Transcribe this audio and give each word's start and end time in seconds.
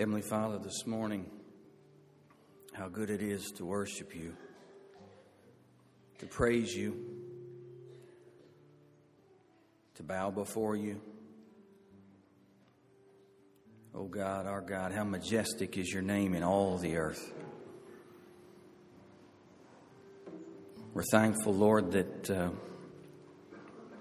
Heavenly 0.00 0.22
Father, 0.22 0.56
this 0.56 0.86
morning, 0.86 1.26
how 2.72 2.88
good 2.88 3.10
it 3.10 3.20
is 3.20 3.52
to 3.58 3.66
worship 3.66 4.16
you, 4.16 4.34
to 6.20 6.26
praise 6.26 6.72
you, 6.72 6.96
to 9.96 10.02
bow 10.02 10.30
before 10.30 10.74
you. 10.74 11.02
Oh 13.94 14.06
God, 14.06 14.46
our 14.46 14.62
God, 14.62 14.92
how 14.92 15.04
majestic 15.04 15.76
is 15.76 15.92
your 15.92 16.00
name 16.00 16.32
in 16.32 16.42
all 16.42 16.78
the 16.78 16.96
earth. 16.96 17.34
We're 20.94 21.04
thankful, 21.12 21.52
Lord, 21.52 21.92
that 21.92 22.30
uh, 22.30 22.48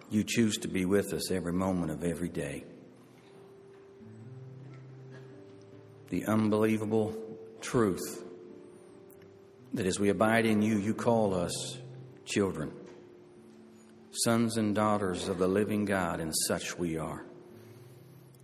you 0.10 0.24
choose 0.26 0.56
to 0.60 0.70
be 0.70 0.86
with 0.86 1.12
us 1.12 1.30
every 1.30 1.52
moment 1.52 1.92
of 1.92 2.06
every 2.06 2.30
day. 2.30 2.64
The 6.10 6.26
unbelievable 6.26 7.16
truth 7.62 8.24
that 9.74 9.86
as 9.86 10.00
we 10.00 10.10
abide 10.10 10.46
in 10.46 10.62
you, 10.62 10.78
you 10.78 10.94
call 10.94 11.34
us 11.34 11.78
children, 12.26 12.72
sons 14.12 14.58
and 14.58 14.74
daughters 14.74 15.28
of 15.28 15.38
the 15.38 15.48
living 15.48 15.86
God, 15.86 16.20
and 16.20 16.34
such 16.48 16.78
we 16.78 16.98
are. 16.98 17.24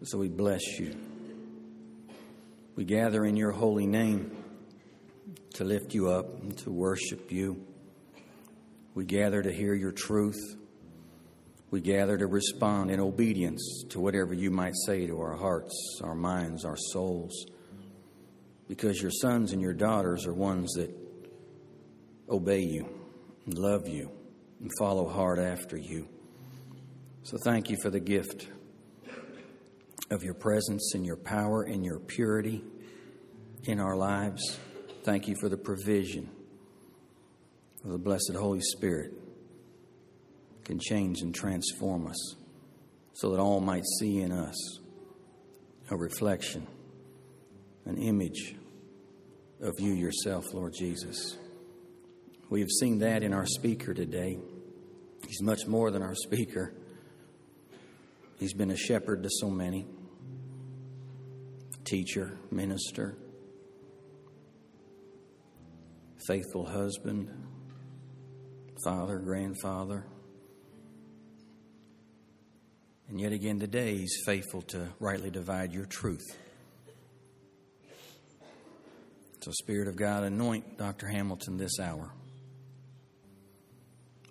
So 0.04 0.20
we 0.20 0.28
bless 0.28 0.80
you. 0.80 0.96
We 2.76 2.84
gather 2.84 3.26
in 3.26 3.36
your 3.36 3.52
holy 3.52 3.88
name 3.88 4.36
to 5.54 5.64
lift 5.64 5.94
you 5.94 6.10
up 6.10 6.42
and 6.42 6.56
to 6.60 6.70
worship 6.70 7.32
you. 7.32 7.66
We 8.94 9.06
gather 9.06 9.42
to 9.42 9.52
hear 9.52 9.74
your 9.74 9.92
truth. 9.92 10.58
We 11.72 11.82
gather 11.82 12.18
to 12.18 12.28
respond 12.28 12.92
in 12.92 13.00
obedience 13.00 13.86
to 13.90 14.00
whatever 14.00 14.34
you 14.34 14.52
might 14.52 14.74
say 14.86 15.08
to 15.08 15.20
our 15.22 15.36
hearts, 15.36 16.00
our 16.04 16.16
minds, 16.16 16.66
our 16.66 16.78
souls. 16.78 17.46
Because 18.68 19.02
your 19.02 19.12
sons 19.12 19.52
and 19.52 19.62
your 19.62 19.74
daughters 19.74 20.26
are 20.26 20.34
ones 20.34 20.74
that 20.74 20.90
obey 22.30 22.62
you 22.62 22.88
and 23.46 23.58
love 23.58 23.88
you 23.88 24.10
and 24.60 24.72
follow 24.80 25.08
hard 25.08 25.40
after 25.40 25.78
you. 25.78 26.08
So 27.24 27.38
thank 27.44 27.70
you 27.70 27.78
for 27.82 27.90
the 27.90 28.00
gift 28.00 28.48
of 30.12 30.24
your 30.24 30.34
presence 30.34 30.94
and 30.94 31.06
your 31.06 31.18
power 31.18 31.64
and 31.64 31.84
your 31.84 32.00
purity 32.00 32.64
in 33.64 33.80
our 33.80 33.96
lives. 33.96 34.60
Thank 35.04 35.28
you 35.28 35.36
for 35.40 35.50
the 35.50 35.58
provision 35.58 36.30
of 37.84 37.92
the 37.92 37.98
blessed 37.98 38.34
Holy 38.36 38.62
Spirit 38.62 39.14
can 40.64 40.80
change 40.80 41.22
and 41.22 41.34
transform 41.34 42.08
us 42.08 42.36
so 43.14 43.30
that 43.30 43.40
all 43.40 43.62
might 43.62 43.86
see 44.00 44.20
in 44.20 44.32
us 44.32 44.80
a 45.92 45.96
reflection, 45.96 46.68
an 47.86 47.98
image 47.98 48.56
of 49.62 49.80
you 49.80 49.94
yourself, 49.94 50.46
Lord 50.54 50.74
Jesus. 50.78 51.38
We 52.50 52.60
have 52.60 52.70
seen 52.70 53.00
that 53.00 53.24
in 53.24 53.34
our 53.34 53.46
speaker 53.46 53.94
today. 53.94 54.38
He's 55.28 55.42
much 55.42 55.66
more 55.68 55.92
than 55.92 56.02
our 56.02 56.16
speaker. 56.16 56.74
He's 58.40 58.54
been 58.54 58.72
a 58.72 58.78
shepherd 58.78 59.24
to 59.24 59.30
so 59.30 59.50
many 59.50 59.88
teacher, 61.86 62.38
minister, 62.52 63.18
faithful 66.28 66.66
husband, 66.66 67.30
father, 68.84 69.20
grandfather. 69.20 70.06
And 73.08 73.22
yet 73.22 73.32
again 73.32 73.60
today, 73.60 73.98
he's 73.98 74.18
faithful 74.26 74.64
to 74.64 74.90
rightly 75.00 75.30
divide 75.30 75.72
your 75.72 75.86
truth. 75.86 76.26
So, 79.46 79.52
Spirit 79.52 79.88
of 79.88 79.96
God, 79.96 80.24
anoint 80.24 80.80
Dr. 80.80 81.06
Hamilton 81.06 81.56
this 81.56 81.80
hour. 81.80 82.10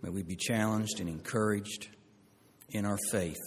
May 0.02 0.10
we 0.10 0.24
be 0.24 0.34
challenged 0.34 0.98
and 0.98 1.08
encouraged 1.08 1.86
in 2.70 2.84
our 2.84 2.98
faith 3.12 3.38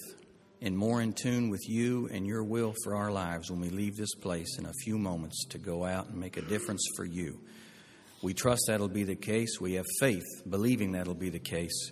and 0.61 0.77
more 0.77 1.01
in 1.01 1.11
tune 1.11 1.49
with 1.49 1.67
you 1.67 2.07
and 2.09 2.25
your 2.25 2.45
will 2.45 2.73
for 2.85 2.95
our 2.95 3.11
lives 3.11 3.51
when 3.51 3.59
we 3.59 3.69
leave 3.69 3.97
this 3.97 4.15
place 4.15 4.57
in 4.57 4.65
a 4.65 4.71
few 4.85 4.97
moments 4.97 5.43
to 5.49 5.57
go 5.57 5.83
out 5.83 6.07
and 6.07 6.17
make 6.17 6.37
a 6.37 6.41
difference 6.41 6.87
for 6.95 7.03
you. 7.03 7.37
We 8.23 8.33
trust 8.33 8.61
that'll 8.67 8.87
be 8.87 9.03
the 9.03 9.17
case. 9.17 9.59
We 9.59 9.73
have 9.73 9.85
faith, 9.99 10.23
believing 10.49 10.93
that'll 10.93 11.15
be 11.15 11.31
the 11.31 11.37
case, 11.37 11.91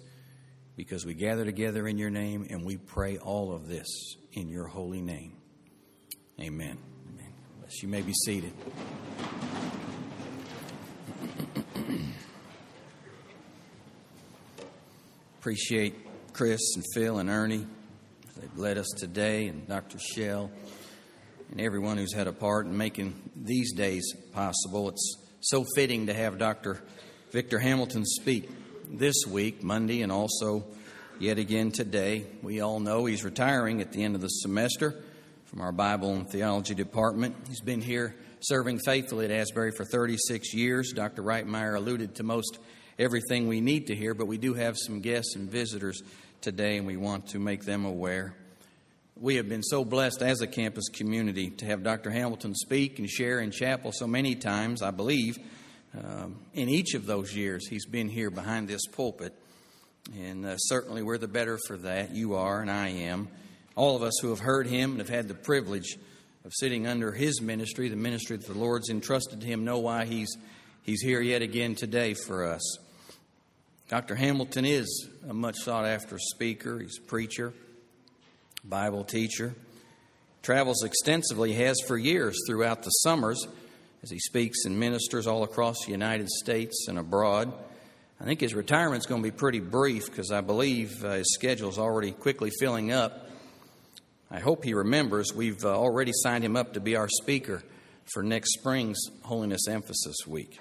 because 0.78 1.06
we 1.06 1.16
gather 1.16 1.44
together 1.44 1.86
in 1.86 1.98
your 1.98 2.12
name 2.12 2.48
and 2.50 2.64
we 2.64 2.78
pray 2.78 3.18
all 3.18 3.52
of 3.52 3.68
this 3.68 3.88
in 4.32 4.48
your 4.48 4.68
holy 4.68 5.02
name. 5.02 5.34
Amen. 6.40 6.78
Amen. 7.10 7.34
You 7.82 7.90
may 7.90 8.04
be 8.04 8.14
seated. 8.14 8.54
Appreciate 15.40 15.94
Chris 16.34 16.60
and 16.76 16.84
Phil 16.94 17.20
and 17.20 17.30
Ernie. 17.30 17.68
They've 18.36 18.58
led 18.58 18.78
us 18.80 18.88
today, 18.98 19.48
and 19.48 19.68
Dr. 19.68 20.00
Shell, 20.00 20.50
and 21.52 21.62
everyone 21.62 21.98
who's 21.98 22.14
had 22.14 22.28
a 22.28 22.34
part 22.34 22.66
in 22.66 22.76
making 22.76 23.14
these 23.36 23.74
days 23.74 24.12
possible. 24.34 24.90
It's 24.90 25.18
so 25.42 25.64
fitting 25.76 26.08
to 26.08 26.14
have 26.14 26.40
Dr. 26.40 26.82
Victor 27.32 27.60
Hamilton 27.60 28.06
speak 28.06 28.50
this 28.90 29.26
week, 29.28 29.64
Monday, 29.64 30.02
and 30.02 30.12
also 30.12 30.66
yet 31.20 31.38
again 31.38 31.72
today. 31.72 32.26
We 32.42 32.62
all 32.62 32.80
know 32.80 33.06
he's 33.06 33.24
retiring 33.24 33.82
at 33.82 33.92
the 33.92 34.04
end 34.04 34.16
of 34.16 34.22
the 34.22 34.30
semester 34.30 35.04
from 35.46 35.62
our 35.62 35.72
Bible 35.72 36.14
and 36.16 36.28
Theology 36.28 36.74
department. 36.74 37.36
He's 37.48 37.62
been 37.62 37.82
here 37.82 38.16
serving 38.48 38.78
faithfully 38.78 39.26
at 39.26 39.32
Asbury 39.32 39.72
for 39.72 39.86
36 39.86 40.54
years. 40.54 40.94
Dr. 40.94 41.24
Reitmeyer 41.24 41.76
alluded 41.76 42.14
to 42.16 42.24
most 42.24 42.60
everything 43.00 43.48
we 43.48 43.60
need 43.60 43.88
to 43.88 43.96
hear, 43.96 44.14
but 44.14 44.28
we 44.28 44.38
do 44.38 44.54
have 44.54 44.76
some 44.78 45.00
guests 45.00 45.36
and 45.36 45.50
visitors 45.50 46.04
today, 46.42 46.78
and 46.78 46.86
we 46.86 46.96
want 46.96 47.28
to 47.30 47.40
make 47.40 47.64
them 47.64 47.86
aware. 47.86 48.36
We 49.20 49.38
have 49.38 49.50
been 49.50 49.64
so 49.64 49.84
blessed 49.84 50.22
as 50.22 50.42
a 50.42 50.48
campus 50.48 50.90
community 50.90 51.50
to 51.50 51.66
have 51.66 51.82
Dr. 51.82 52.12
Hamilton 52.12 52.54
speak 52.54 53.00
and 53.00 53.10
share 53.10 53.40
in 53.40 53.50
chapel 53.50 53.92
so 53.92 54.06
many 54.06 54.36
times, 54.36 54.84
I 54.84 54.92
believe. 54.92 55.40
Um, 55.98 56.36
in 56.54 56.70
each 56.70 56.94
of 56.94 57.08
those 57.08 57.36
years, 57.36 57.68
he's 57.68 57.88
been 57.88 58.10
here 58.10 58.30
behind 58.30 58.68
this 58.68 58.86
pulpit, 58.86 59.34
and 60.16 60.46
uh, 60.46 60.58
certainly 60.58 61.02
we're 61.02 61.18
the 61.18 61.28
better 61.28 61.58
for 61.66 61.78
that. 61.78 62.12
You 62.12 62.36
are, 62.36 62.62
and 62.62 62.70
I 62.70 62.90
am. 62.90 63.28
All 63.76 63.96
of 63.96 64.04
us 64.04 64.14
who 64.22 64.30
have 64.30 64.40
heard 64.40 64.68
him 64.68 64.92
and 64.92 65.00
have 65.00 65.10
had 65.10 65.28
the 65.28 65.34
privilege 65.34 65.98
of 66.46 66.54
sitting 66.54 66.86
under 66.86 67.12
his 67.12 67.42
ministry, 67.42 67.90
the 67.90 67.96
ministry 67.96 68.38
that 68.38 68.46
the 68.46 68.58
Lord's 68.58 68.90
entrusted 68.90 69.42
to 69.42 69.48
him, 69.48 69.66
know 69.66 69.80
why 69.80 70.06
he's, 70.06 70.38
he's 70.84 71.02
here 71.02 71.20
yet 71.20 71.42
again 71.42 71.74
today 71.74 72.14
for 72.14 72.46
us. 72.46 72.78
Dr. 73.90 74.14
Hamilton 74.14 74.64
is 74.64 75.10
a 75.28 75.34
much 75.34 75.56
sought 75.58 75.86
after 75.86 76.20
speaker, 76.20 76.80
he's 76.80 77.00
a 77.00 77.02
preacher, 77.02 77.52
Bible 78.64 79.04
teacher. 79.04 79.56
Travels 80.44 80.84
extensively, 80.84 81.54
has 81.54 81.82
for 81.88 81.98
years 81.98 82.38
throughout 82.48 82.84
the 82.84 82.92
summers 82.92 83.44
as 84.04 84.12
he 84.12 84.20
speaks 84.20 84.66
and 84.66 84.80
ministers 84.80 85.26
all 85.26 85.44
across 85.44 85.78
the 85.86 85.92
United 85.92 86.30
States 86.30 86.86
and 86.88 87.00
abroad. 87.00 87.52
I 88.22 88.24
think 88.24 88.40
his 88.40 88.54
retirement's 88.54 89.08
going 89.08 89.24
to 89.24 89.32
be 89.32 89.36
pretty 89.36 89.60
brief 89.60 90.06
because 90.06 90.32
I 90.32 90.42
believe 90.42 91.04
uh, 91.04 91.14
his 91.14 91.34
schedule 91.34 91.70
is 91.70 91.80
already 91.80 92.12
quickly 92.12 92.52
filling 92.60 92.92
up. 92.92 93.25
I 94.36 94.40
hope 94.42 94.66
he 94.66 94.74
remembers 94.74 95.34
we've 95.34 95.64
uh, 95.64 95.70
already 95.70 96.12
signed 96.14 96.44
him 96.44 96.58
up 96.58 96.74
to 96.74 96.82
be 96.82 96.98
our 96.98 97.08
speaker 97.08 97.64
for 98.14 98.22
next 98.22 98.52
spring's 98.60 98.98
Holiness 99.24 99.66
Emphasis 99.70 100.28
Week. 100.28 100.60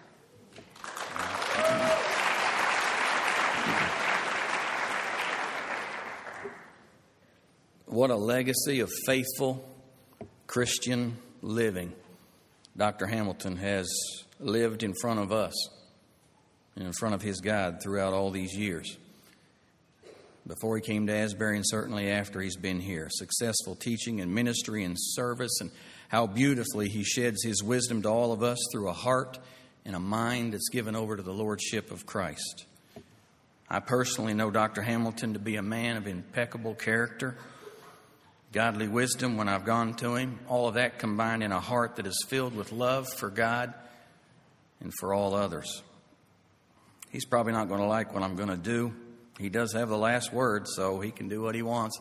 What 7.86 8.10
a 8.10 8.16
legacy 8.16 8.78
of 8.78 8.92
faithful 9.06 9.68
Christian 10.46 11.16
living 11.42 11.94
Dr. 12.76 13.06
Hamilton 13.06 13.56
has 13.56 13.88
lived 14.38 14.84
in 14.84 14.94
front 15.00 15.18
of 15.18 15.32
us 15.32 15.54
and 16.76 16.86
in 16.86 16.92
front 16.92 17.16
of 17.16 17.22
his 17.22 17.40
God 17.40 17.80
throughout 17.82 18.12
all 18.12 18.30
these 18.30 18.56
years. 18.56 18.96
Before 20.46 20.76
he 20.76 20.82
came 20.82 21.06
to 21.06 21.14
Asbury, 21.14 21.56
and 21.56 21.66
certainly 21.66 22.10
after 22.10 22.40
he's 22.40 22.56
been 22.56 22.80
here, 22.80 23.08
successful 23.10 23.74
teaching 23.74 24.20
and 24.20 24.34
ministry 24.34 24.84
and 24.84 24.96
service, 24.98 25.60
and 25.60 25.70
how 26.08 26.26
beautifully 26.26 26.88
he 26.88 27.02
sheds 27.02 27.42
his 27.42 27.62
wisdom 27.62 28.02
to 28.02 28.08
all 28.08 28.32
of 28.32 28.42
us 28.42 28.58
through 28.70 28.88
a 28.88 28.92
heart 28.92 29.38
and 29.84 29.96
a 29.96 30.00
mind 30.00 30.52
that's 30.52 30.68
given 30.68 30.94
over 30.94 31.16
to 31.16 31.22
the 31.22 31.32
Lordship 31.32 31.90
of 31.90 32.04
Christ. 32.04 32.66
I 33.70 33.80
personally 33.80 34.34
know 34.34 34.50
Dr. 34.50 34.82
Hamilton 34.82 35.32
to 35.32 35.38
be 35.38 35.56
a 35.56 35.62
man 35.62 35.96
of 35.96 36.06
impeccable 36.06 36.74
character 36.74 37.38
godly 38.54 38.86
wisdom 38.86 39.36
when 39.36 39.48
I've 39.48 39.64
gone 39.64 39.94
to 39.94 40.14
Him, 40.14 40.38
all 40.48 40.68
of 40.68 40.74
that 40.74 41.00
combined 41.00 41.42
in 41.42 41.50
a 41.50 41.58
heart 41.58 41.96
that 41.96 42.06
is 42.06 42.24
filled 42.28 42.54
with 42.54 42.70
love 42.70 43.08
for 43.08 43.28
God 43.28 43.74
and 44.80 44.92
for 45.00 45.12
all 45.12 45.34
others. 45.34 45.82
He's 47.10 47.24
probably 47.24 47.52
not 47.52 47.68
going 47.68 47.80
to 47.80 47.86
like 47.86 48.14
what 48.14 48.22
I'm 48.22 48.36
going 48.36 48.50
to 48.50 48.56
do. 48.56 48.94
He 49.38 49.48
does 49.48 49.72
have 49.72 49.88
the 49.88 49.98
last 49.98 50.32
word, 50.32 50.68
so 50.68 51.00
he 51.00 51.10
can 51.10 51.28
do 51.28 51.42
what 51.42 51.54
he 51.54 51.62
wants. 51.62 51.98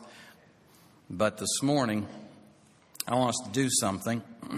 But 1.10 1.36
this 1.36 1.62
morning, 1.62 2.06
I 3.06 3.16
want 3.16 3.30
us 3.30 3.42
to 3.46 3.50
do 3.52 3.68
something. 3.70 4.22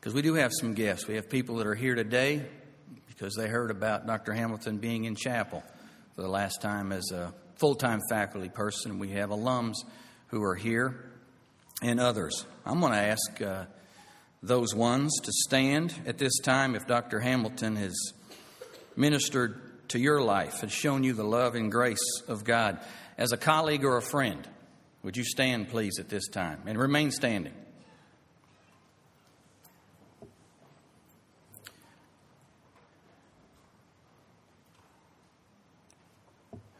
because 0.00 0.14
we 0.14 0.22
do 0.22 0.34
have 0.34 0.50
some 0.52 0.72
guests. 0.72 1.06
We 1.06 1.16
have 1.16 1.28
people 1.28 1.56
that 1.56 1.66
are 1.66 1.74
here 1.74 1.94
today 1.94 2.42
because 3.06 3.34
they 3.34 3.48
heard 3.48 3.70
about 3.70 4.06
Dr. 4.06 4.32
Hamilton 4.32 4.78
being 4.78 5.04
in 5.04 5.14
chapel 5.14 5.62
for 6.14 6.22
the 6.22 6.28
last 6.28 6.62
time 6.62 6.90
as 6.90 7.10
a 7.12 7.34
full 7.56 7.74
time 7.74 8.00
faculty 8.08 8.48
person. 8.48 8.98
We 8.98 9.10
have 9.10 9.28
alums 9.28 9.74
who 10.28 10.42
are 10.42 10.54
here 10.54 11.04
and 11.82 12.00
others. 12.00 12.46
I'm 12.64 12.80
going 12.80 12.92
to 12.92 12.98
ask 12.98 13.42
uh, 13.42 13.64
those 14.42 14.74
ones 14.74 15.12
to 15.22 15.32
stand 15.32 15.94
at 16.06 16.16
this 16.16 16.38
time 16.38 16.74
if 16.74 16.86
Dr. 16.86 17.20
Hamilton 17.20 17.76
has 17.76 17.94
ministered 18.96 19.60
to 19.90 19.98
your 19.98 20.22
life, 20.22 20.60
has 20.60 20.72
shown 20.72 21.04
you 21.04 21.12
the 21.12 21.24
love 21.24 21.54
and 21.54 21.70
grace 21.70 22.22
of 22.26 22.44
God. 22.44 22.80
As 23.18 23.32
a 23.32 23.36
colleague 23.36 23.84
or 23.84 23.96
a 23.96 24.02
friend, 24.02 24.46
would 25.02 25.16
you 25.16 25.24
stand, 25.24 25.68
please, 25.68 25.98
at 25.98 26.08
this 26.08 26.28
time 26.28 26.62
and 26.66 26.78
remain 26.78 27.10
standing? 27.10 27.54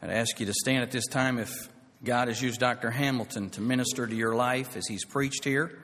I'd 0.01 0.09
ask 0.09 0.39
you 0.39 0.47
to 0.47 0.53
stand 0.53 0.81
at 0.81 0.91
this 0.91 1.05
time 1.05 1.37
if 1.37 1.69
God 2.03 2.27
has 2.27 2.41
used 2.41 2.59
Dr. 2.59 2.89
Hamilton 2.89 3.51
to 3.51 3.61
minister 3.61 4.07
to 4.07 4.15
your 4.15 4.33
life 4.33 4.75
as 4.75 4.87
he's 4.87 5.05
preached 5.05 5.43
here 5.43 5.77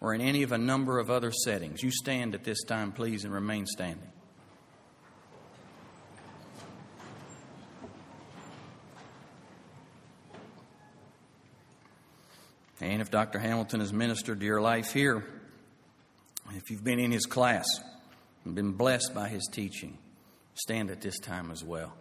or 0.00 0.12
in 0.12 0.20
any 0.20 0.42
of 0.42 0.52
a 0.52 0.58
number 0.58 0.98
of 0.98 1.10
other 1.10 1.32
settings. 1.32 1.82
You 1.82 1.90
stand 1.90 2.34
at 2.34 2.44
this 2.44 2.62
time, 2.64 2.92
please, 2.92 3.24
and 3.24 3.32
remain 3.32 3.64
standing. 3.66 4.12
And 12.98 13.06
if 13.06 13.12
Dr. 13.12 13.38
Hamilton 13.38 13.78
has 13.78 13.92
ministered 13.92 14.40
to 14.40 14.44
your 14.44 14.60
life 14.60 14.92
here, 14.92 15.24
if 16.56 16.68
you've 16.68 16.82
been 16.82 16.98
in 16.98 17.12
his 17.12 17.26
class 17.26 17.64
and 18.44 18.56
been 18.56 18.72
blessed 18.72 19.14
by 19.14 19.28
his 19.28 19.48
teaching, 19.52 19.96
stand 20.54 20.90
at 20.90 21.00
this 21.00 21.20
time 21.20 21.52
as 21.52 21.62
well. 21.62 21.94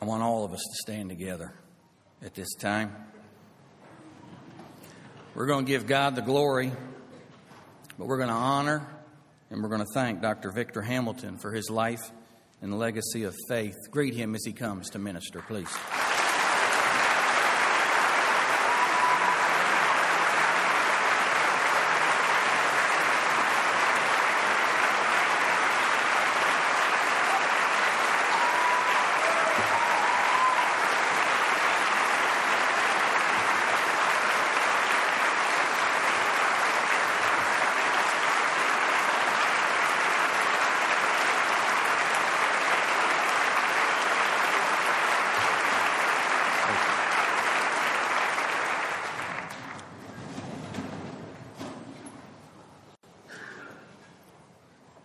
I 0.00 0.04
want 0.04 0.22
all 0.22 0.44
of 0.44 0.52
us 0.52 0.60
to 0.60 0.76
stand 0.76 1.08
together 1.08 1.52
at 2.22 2.32
this 2.36 2.54
time. 2.60 2.94
We're 5.34 5.46
going 5.46 5.66
to 5.66 5.68
give 5.68 5.88
God 5.88 6.14
the 6.14 6.22
glory, 6.22 6.70
but 7.98 8.06
we're 8.06 8.18
going 8.18 8.28
to 8.28 8.36
honor 8.36 8.86
and 9.50 9.64
we're 9.64 9.68
going 9.68 9.84
to 9.84 9.92
thank 9.94 10.22
Dr. 10.22 10.52
Victor 10.52 10.80
Hamilton 10.80 11.38
for 11.38 11.50
his 11.50 11.68
life 11.68 12.12
and 12.62 12.78
legacy 12.78 13.24
of 13.24 13.34
faith. 13.48 13.76
Greet 13.90 14.14
him 14.14 14.34
as 14.34 14.44
he 14.44 14.52
comes 14.52 14.90
to 14.90 14.98
minister, 14.98 15.42
please. 15.46 15.68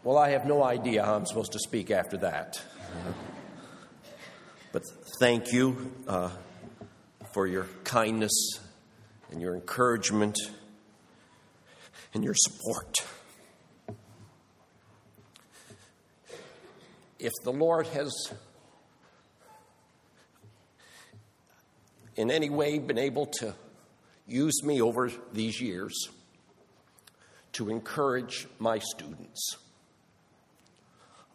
Well, 0.06 0.18
I 0.18 0.32
have 0.32 0.46
no 0.46 0.62
idea 0.62 1.06
how 1.06 1.16
I'm 1.16 1.26
supposed 1.26 1.54
to 1.54 1.60
speak 1.60 1.90
after 1.90 2.18
that. 2.18 2.62
But 4.74 4.84
thank 5.18 5.54
you 5.54 5.94
uh, 6.10 6.30
for 7.32 7.48
your 7.48 7.68
kindness 7.86 8.60
and 9.32 9.40
your 9.40 9.56
encouragement 9.56 10.38
and 12.14 12.22
your 12.22 12.34
support. 12.36 12.98
If 17.18 17.32
the 17.46 17.54
Lord 17.54 17.88
has 17.88 18.12
in 22.18 22.30
any 22.30 22.50
way 22.50 22.78
been 22.78 23.00
able 23.00 23.28
to 23.40 23.56
use 24.28 24.64
me 24.66 24.82
over 24.82 25.10
these 25.32 25.62
years 25.62 26.10
to 27.54 27.70
encourage 27.70 28.48
my 28.60 28.80
students, 28.80 29.56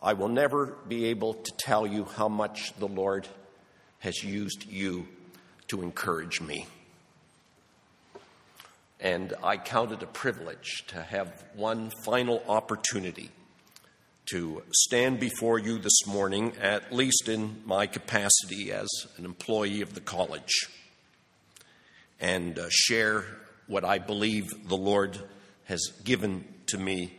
I 0.02 0.12
will 0.12 0.28
never 0.28 0.76
be 0.86 1.06
able 1.06 1.34
to 1.34 1.52
tell 1.58 1.86
you 1.86 2.04
how 2.04 2.28
much 2.28 2.72
the 2.78 2.86
Lord 2.86 3.26
has 3.98 4.22
used 4.22 4.64
you 4.70 5.08
to 5.68 5.82
encourage 5.82 6.40
me. 6.40 6.66
And 9.00 9.34
I 9.42 9.56
count 9.56 9.92
it 9.92 10.02
a 10.02 10.06
privilege 10.06 10.84
to 10.88 11.02
have 11.02 11.44
one 11.54 11.90
final 12.04 12.42
opportunity 12.48 13.30
to 14.30 14.62
stand 14.72 15.18
before 15.18 15.58
you 15.58 15.78
this 15.78 16.06
morning, 16.06 16.52
at 16.60 16.92
least 16.92 17.28
in 17.28 17.62
my 17.64 17.86
capacity 17.86 18.70
as 18.72 18.88
an 19.16 19.24
employee 19.24 19.80
of 19.80 19.94
the 19.94 20.00
college, 20.00 20.52
and 22.20 22.58
uh, 22.58 22.66
share 22.68 23.24
what 23.66 23.84
I 23.84 23.98
believe 23.98 24.68
the 24.68 24.76
Lord 24.76 25.18
has 25.64 25.80
given 26.04 26.44
to 26.66 26.78
me 26.78 27.17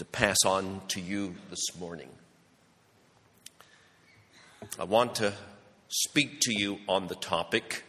to 0.00 0.04
pass 0.06 0.38
on 0.46 0.80
to 0.88 0.98
you 0.98 1.34
this 1.50 1.78
morning. 1.78 2.08
I 4.78 4.84
want 4.84 5.16
to 5.16 5.34
speak 5.88 6.40
to 6.40 6.58
you 6.58 6.78
on 6.88 7.08
the 7.08 7.16
topic 7.16 7.84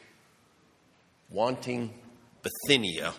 wanting 1.29 1.93
Bithynia, 2.43 3.13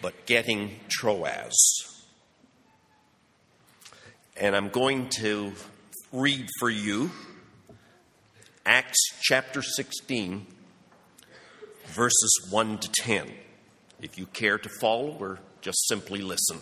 but 0.00 0.26
getting 0.26 0.78
Troas. 0.88 1.56
And 4.36 4.54
I'm 4.54 4.68
going 4.68 5.08
to 5.18 5.54
read 6.12 6.46
for 6.60 6.70
you 6.70 7.10
Acts 8.64 9.00
chapter 9.22 9.60
16, 9.60 10.46
verses 11.86 12.48
1 12.52 12.78
to 12.78 12.92
10. 12.92 13.32
If 14.00 14.16
you 14.16 14.26
care 14.26 14.56
to 14.56 14.68
follow 14.80 15.16
or 15.18 15.40
just 15.62 15.88
simply 15.88 16.20
listen. 16.20 16.60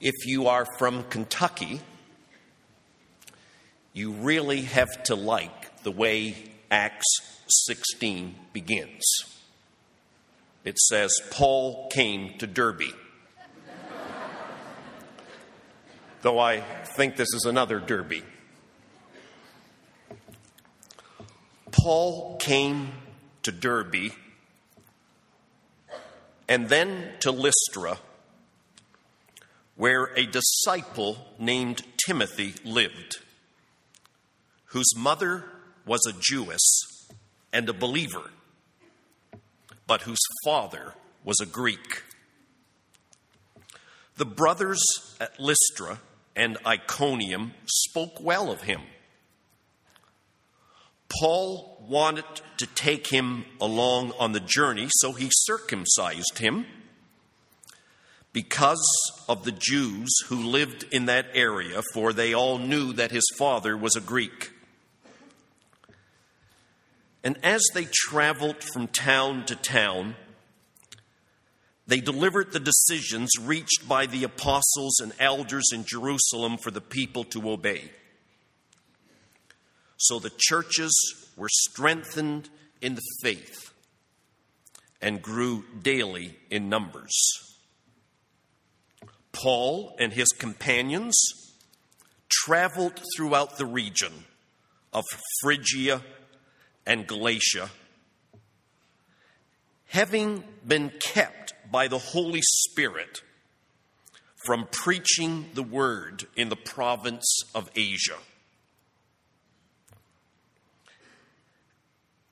If 0.00 0.26
you 0.26 0.46
are 0.46 0.66
from 0.78 1.04
Kentucky, 1.04 1.80
you 3.92 4.12
really 4.12 4.62
have 4.62 5.02
to 5.04 5.14
like 5.14 5.82
the 5.82 5.90
way 5.90 6.36
Acts 6.70 7.06
16 7.66 8.34
begins. 8.54 9.02
It 10.64 10.78
says, 10.78 11.12
Paul 11.30 11.88
came 11.90 12.38
to 12.38 12.46
Derbe. 12.46 12.94
Though 16.22 16.38
I 16.38 16.60
think 16.60 17.16
this 17.16 17.34
is 17.34 17.44
another 17.44 17.78
Derby. 17.78 18.22
Paul 21.72 22.36
came 22.38 22.92
to 23.42 23.52
Derbe 23.52 24.12
and 26.48 26.68
then 26.68 27.10
to 27.20 27.30
Lystra 27.30 27.98
where 29.80 30.10
a 30.14 30.26
disciple 30.26 31.16
named 31.38 31.82
Timothy 32.04 32.52
lived, 32.66 33.16
whose 34.66 34.94
mother 34.94 35.42
was 35.86 36.00
a 36.06 36.12
Jewess 36.20 36.82
and 37.50 37.66
a 37.66 37.72
believer, 37.72 38.30
but 39.86 40.02
whose 40.02 40.20
father 40.44 40.92
was 41.24 41.40
a 41.40 41.46
Greek. 41.46 42.02
The 44.18 44.26
brothers 44.26 44.82
at 45.18 45.40
Lystra 45.40 46.00
and 46.36 46.58
Iconium 46.66 47.54
spoke 47.64 48.20
well 48.20 48.52
of 48.52 48.60
him. 48.60 48.82
Paul 51.08 51.82
wanted 51.88 52.26
to 52.58 52.66
take 52.66 53.06
him 53.06 53.46
along 53.58 54.12
on 54.18 54.32
the 54.32 54.40
journey, 54.40 54.88
so 54.90 55.12
he 55.12 55.30
circumcised 55.32 56.36
him 56.36 56.66
because 58.32 58.80
of 59.28 59.44
the 59.44 59.52
Jews 59.52 60.10
who 60.28 60.36
lived 60.36 60.84
in 60.92 61.06
that 61.06 61.26
area, 61.34 61.82
for 61.92 62.12
they 62.12 62.32
all 62.32 62.58
knew 62.58 62.92
that 62.92 63.10
his 63.10 63.28
father 63.36 63.76
was 63.76 63.96
a 63.96 64.00
Greek. 64.00 64.52
And 67.22 67.38
as 67.42 67.62
they 67.74 67.86
traveled 67.90 68.62
from 68.62 68.88
town 68.88 69.44
to 69.46 69.56
town, 69.56 70.16
they 71.86 72.00
delivered 72.00 72.52
the 72.52 72.60
decisions 72.60 73.30
reached 73.40 73.88
by 73.88 74.06
the 74.06 74.22
apostles 74.24 75.00
and 75.00 75.12
elders 75.18 75.66
in 75.72 75.84
Jerusalem 75.84 76.56
for 76.56 76.70
the 76.70 76.80
people 76.80 77.24
to 77.24 77.50
obey. 77.50 77.90
So 79.96 80.18
the 80.18 80.30
churches 80.38 80.92
were 81.36 81.48
strengthened 81.50 82.48
in 82.80 82.94
the 82.94 83.02
faith 83.22 83.74
and 85.02 85.20
grew 85.20 85.64
daily 85.82 86.36
in 86.48 86.68
numbers. 86.68 87.49
Paul 89.32 89.94
and 89.98 90.12
his 90.12 90.28
companions 90.28 91.16
traveled 92.28 93.00
throughout 93.16 93.58
the 93.58 93.66
region 93.66 94.12
of 94.92 95.04
Phrygia 95.40 96.02
and 96.86 97.06
Galatia, 97.06 97.70
having 99.86 100.44
been 100.66 100.90
kept 101.00 101.54
by 101.70 101.88
the 101.88 101.98
Holy 101.98 102.40
Spirit 102.42 103.22
from 104.44 104.66
preaching 104.70 105.46
the 105.54 105.62
word 105.62 106.26
in 106.36 106.48
the 106.48 106.56
province 106.56 107.42
of 107.54 107.70
Asia. 107.76 108.16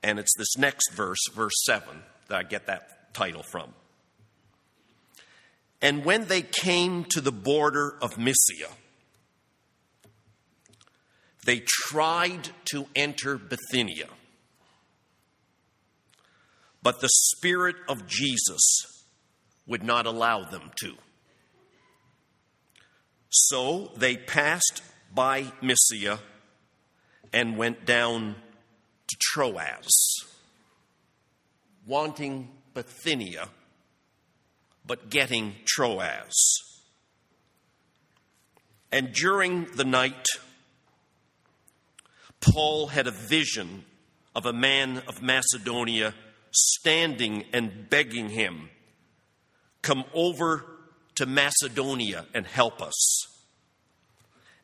And 0.01 0.17
it's 0.17 0.33
this 0.37 0.57
next 0.57 0.93
verse, 0.93 1.19
verse 1.33 1.53
7, 1.65 1.87
that 2.27 2.37
I 2.37 2.43
get 2.43 2.67
that 2.67 3.13
title 3.13 3.43
from. 3.43 3.73
And 5.81 6.03
when 6.03 6.25
they 6.25 6.41
came 6.41 7.05
to 7.11 7.21
the 7.21 7.31
border 7.31 7.95
of 8.01 8.17
Mysia, 8.17 8.69
they 11.45 11.61
tried 11.65 12.49
to 12.71 12.85
enter 12.95 13.37
Bithynia. 13.37 14.09
But 16.81 17.01
the 17.01 17.09
Spirit 17.09 17.75
of 17.87 18.07
Jesus 18.07 19.05
would 19.67 19.83
not 19.83 20.05
allow 20.05 20.43
them 20.43 20.71
to. 20.81 20.95
So 23.29 23.91
they 23.95 24.17
passed 24.17 24.81
by 25.13 25.51
Mysia 25.61 26.19
and 27.31 27.57
went 27.57 27.85
down 27.85 28.35
to 29.07 29.17
Troas, 29.19 30.25
wanting 31.85 32.49
Bithynia, 32.73 33.49
but 34.89 35.11
getting 35.11 35.53
Troas. 35.65 36.33
And 38.91 39.13
during 39.13 39.65
the 39.75 39.85
night, 39.85 40.25
Paul 42.41 42.87
had 42.87 43.05
a 43.05 43.11
vision 43.11 43.85
of 44.35 44.47
a 44.47 44.51
man 44.51 45.03
of 45.07 45.21
Macedonia 45.21 46.15
standing 46.49 47.45
and 47.53 47.87
begging 47.87 48.29
him, 48.29 48.71
Come 49.83 50.05
over 50.11 50.65
to 51.15 51.27
Macedonia 51.27 52.25
and 52.33 52.47
help 52.47 52.81
us. 52.81 53.27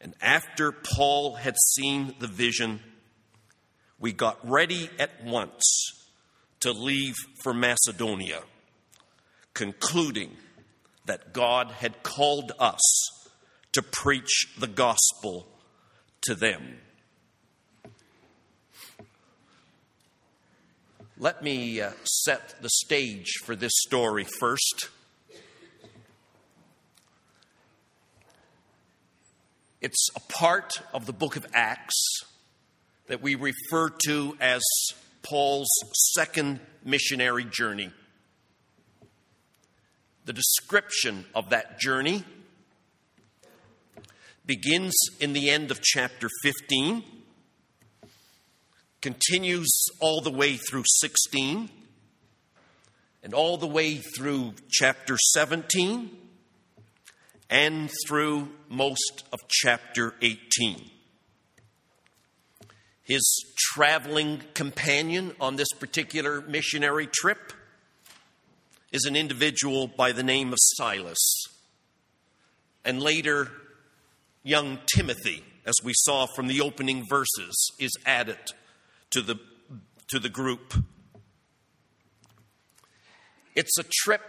And 0.01 0.15
after 0.22 0.72
Paul 0.72 1.36
had 1.36 1.55
seen 1.75 2.15
the 2.17 2.27
vision, 2.27 2.79
we 4.00 4.12
got 4.12 4.39
ready 4.44 4.89
at 4.98 5.24
once 5.24 6.08
to 6.62 6.72
leave 6.72 7.13
for 7.44 7.53
Macedonia, 7.53 8.41
concluding 9.56 10.38
that 11.06 11.34
God 11.34 11.72
had 11.72 12.04
called 12.04 12.52
us 12.60 12.82
to 13.72 13.82
preach 13.82 14.54
the 14.60 14.68
gospel 14.68 15.48
to 16.22 16.36
them. 16.36 16.78
Let 21.18 21.42
me 21.42 21.82
uh, 21.82 21.92
set 22.04 22.62
the 22.62 22.70
stage 22.70 23.32
for 23.46 23.56
this 23.56 23.72
story 23.88 24.26
first. 24.40 24.90
It's 29.80 30.10
a 30.16 30.20
part 30.20 30.82
of 30.94 31.06
the 31.06 31.14
book 31.14 31.38
of 31.38 31.46
Acts 31.54 32.26
that 33.08 33.22
we 33.22 33.36
refer 33.36 33.90
to 34.08 34.36
as 34.42 34.62
Paul's 35.24 35.70
second 36.14 36.60
missionary 36.84 37.46
journey. 37.46 37.92
The 40.25 40.34
description 40.34 41.25
of 41.36 41.51
that 41.51 41.79
journey 41.79 42.24
begins 44.44 44.96
in 45.20 45.34
the 45.34 45.51
end 45.51 45.70
of 45.70 45.82
chapter 45.82 46.29
15 46.41 47.03
continues 49.01 49.70
all 50.00 50.22
the 50.22 50.32
way 50.32 50.58
through 50.58 50.84
16 51.01 51.70
and 53.22 53.34
all 53.36 53.58
the 53.58 53.67
way 53.67 53.98
through 53.98 54.53
chapter 54.67 55.15
17 55.34 56.10
and 57.51 57.91
through 58.08 58.50
most 58.67 59.25
of 59.32 59.41
chapter 59.48 60.15
18. 60.24 60.89
His 63.03 63.46
traveling 63.55 64.41
companion 64.55 65.36
on 65.39 65.55
this 65.55 65.72
particular 65.79 66.41
missionary 66.41 67.05
trip 67.05 67.53
is 68.96 69.04
an 69.04 69.16
individual 69.18 69.88
by 69.88 70.14
the 70.14 70.24
name 70.24 70.54
of 70.54 70.58
Silas. 70.58 71.50
And 72.86 73.02
later, 73.02 73.52
young 74.42 74.80
Timothy, 74.86 75.44
as 75.66 75.74
we 75.84 75.92
saw 75.94 76.28
from 76.34 76.48
the 76.48 76.62
opening 76.62 77.04
verses, 77.10 77.74
is 77.78 77.92
added 78.06 78.38
to 79.10 79.22
the, 79.22 79.36
to 80.08 80.18
the 80.18 80.30
group. 80.30 80.75
It's 83.54 83.78
a 83.78 83.84
trip 83.84 84.22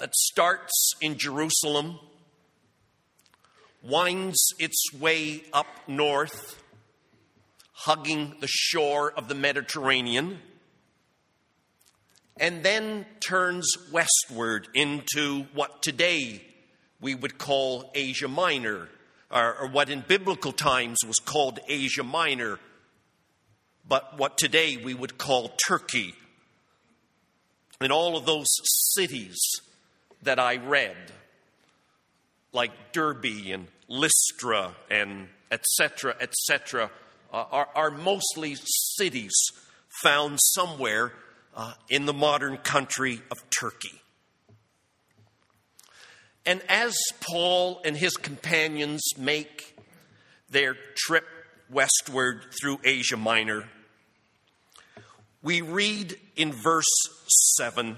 that 0.00 0.14
starts 0.14 0.92
in 1.00 1.16
Jerusalem, 1.16 1.98
winds 3.82 4.38
its 4.58 4.92
way 4.92 5.44
up 5.54 5.88
north, 5.88 6.62
hugging 7.72 8.34
the 8.40 8.48
shore 8.48 9.12
of 9.12 9.28
the 9.28 9.34
Mediterranean, 9.34 10.40
and 12.40 12.64
then 12.64 13.06
turns 13.20 13.72
westward 13.92 14.66
into 14.74 15.46
what 15.54 15.82
today 15.82 16.42
we 17.00 17.14
would 17.14 17.38
call 17.38 17.92
Asia 17.94 18.26
Minor, 18.26 18.88
or, 19.30 19.54
or 19.60 19.68
what 19.68 19.88
in 19.88 20.00
biblical 20.00 20.50
times 20.50 20.98
was 21.06 21.18
called 21.18 21.60
Asia 21.68 22.02
Minor 22.02 22.58
but 23.90 24.16
what 24.16 24.38
today 24.38 24.76
we 24.76 24.94
would 24.94 25.18
call 25.18 25.50
Turkey. 25.66 26.14
And 27.80 27.90
all 27.90 28.16
of 28.16 28.24
those 28.24 28.46
cities 28.94 29.36
that 30.22 30.38
I 30.38 30.56
read, 30.56 30.96
like 32.52 32.70
Derbe 32.92 33.50
and 33.50 33.66
Lystra 33.88 34.76
and 34.88 35.26
etc., 35.50 36.14
etc., 36.20 36.90
uh, 37.32 37.44
are, 37.50 37.68
are, 37.74 37.90
mostly 37.90 38.56
cities 38.96 39.34
found 40.02 40.38
somewhere 40.40 41.12
uh, 41.54 41.74
in 41.88 42.06
the 42.06 42.12
modern 42.12 42.56
country 42.58 43.20
of 43.30 43.38
Turkey. 43.50 44.00
And 46.46 46.62
as 46.68 46.96
Paul 47.20 47.80
and 47.84 47.96
his 47.96 48.16
companions 48.16 49.02
make 49.18 49.76
their 50.48 50.76
trip 50.96 51.24
westward 51.70 52.46
through 52.60 52.80
Asia 52.82 53.16
Minor, 53.16 53.68
we 55.42 55.60
read 55.60 56.16
in 56.36 56.52
verse 56.52 56.84
7 57.56 57.96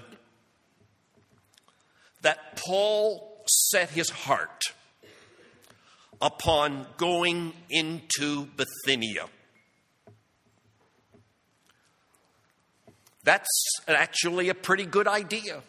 that 2.21 2.57
Paul 2.57 3.43
set 3.47 3.89
his 3.89 4.09
heart 4.09 4.63
upon 6.21 6.87
going 6.97 7.53
into 7.69 8.45
Bithynia. 8.45 9.25
That's 13.23 13.49
actually 13.87 14.49
a 14.49 14.55
pretty 14.55 14.85
good 14.85 15.07
idea. 15.07 15.61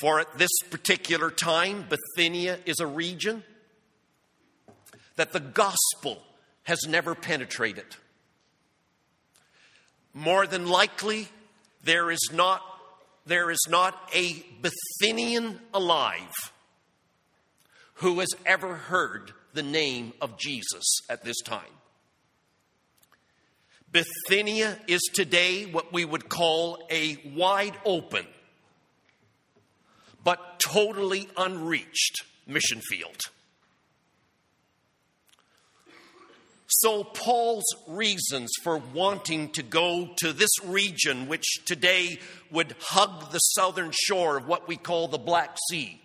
For 0.00 0.20
at 0.20 0.38
this 0.38 0.50
particular 0.70 1.30
time, 1.30 1.86
Bithynia 1.88 2.58
is 2.64 2.80
a 2.80 2.86
region 2.86 3.42
that 5.16 5.32
the 5.32 5.40
gospel 5.40 6.22
has 6.64 6.86
never 6.86 7.14
penetrated 7.14 7.84
more 10.14 10.46
than 10.46 10.66
likely 10.66 11.28
there 11.84 12.10
is 12.10 12.30
not, 12.32 12.62
there 13.26 13.50
is 13.50 13.66
not 13.68 14.10
a 14.14 14.44
Bithynian 14.62 15.58
alive 15.72 16.52
who 17.94 18.20
has 18.20 18.30
ever 18.44 18.74
heard 18.74 19.32
the 19.54 19.62
name 19.62 20.12
of 20.20 20.38
Jesus 20.38 20.84
at 21.08 21.24
this 21.24 21.40
time. 21.40 21.62
Bithynia 23.92 24.78
is 24.88 25.02
today 25.12 25.66
what 25.66 25.92
we 25.92 26.06
would 26.06 26.30
call 26.30 26.86
a 26.90 27.18
wide 27.36 27.76
open, 27.84 28.26
but 30.24 30.58
totally 30.58 31.28
unreached 31.36 32.24
mission 32.46 32.80
field. 32.80 33.18
So, 36.66 37.04
Paul's 37.04 37.66
reasons 37.86 38.50
for 38.62 38.78
wanting 38.94 39.50
to 39.50 39.62
go 39.62 40.14
to 40.16 40.32
this 40.32 40.50
region, 40.64 41.28
which 41.28 41.44
today 41.66 42.18
would 42.50 42.74
hug 42.80 43.30
the 43.30 43.38
southern 43.38 43.92
shore 43.92 44.38
of 44.38 44.48
what 44.48 44.66
we 44.66 44.76
call 44.76 45.06
the 45.06 45.18
Black 45.18 45.56
Sea 45.68 46.00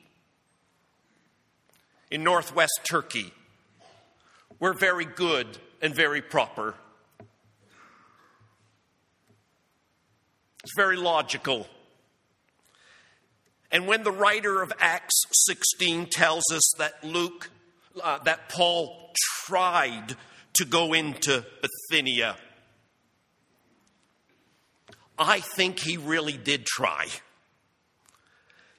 in 2.12 2.22
northwest 2.22 2.82
Turkey, 2.84 3.34
were 4.60 4.74
very 4.74 5.06
good 5.06 5.58
and 5.82 5.96
very 5.96 6.22
proper. 6.22 6.76
It's 10.68 10.76
very 10.76 10.98
logical. 10.98 11.66
And 13.72 13.88
when 13.88 14.04
the 14.04 14.12
writer 14.12 14.62
of 14.62 14.74
Acts 14.82 15.16
16 15.46 16.08
tells 16.08 16.44
us 16.52 16.74
that 16.78 17.02
Luke, 17.06 17.50
uh, 18.04 18.18
that 18.26 18.50
Paul 18.50 19.14
tried 19.46 20.18
to 20.56 20.66
go 20.66 20.92
into 20.92 21.46
Bithynia, 21.62 22.36
I 25.18 25.40
think 25.40 25.80
he 25.80 25.96
really 25.96 26.36
did 26.36 26.66
try. 26.66 27.08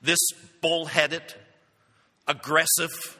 This 0.02 0.21
bullheaded, 0.61 1.23
aggressive, 2.26 3.18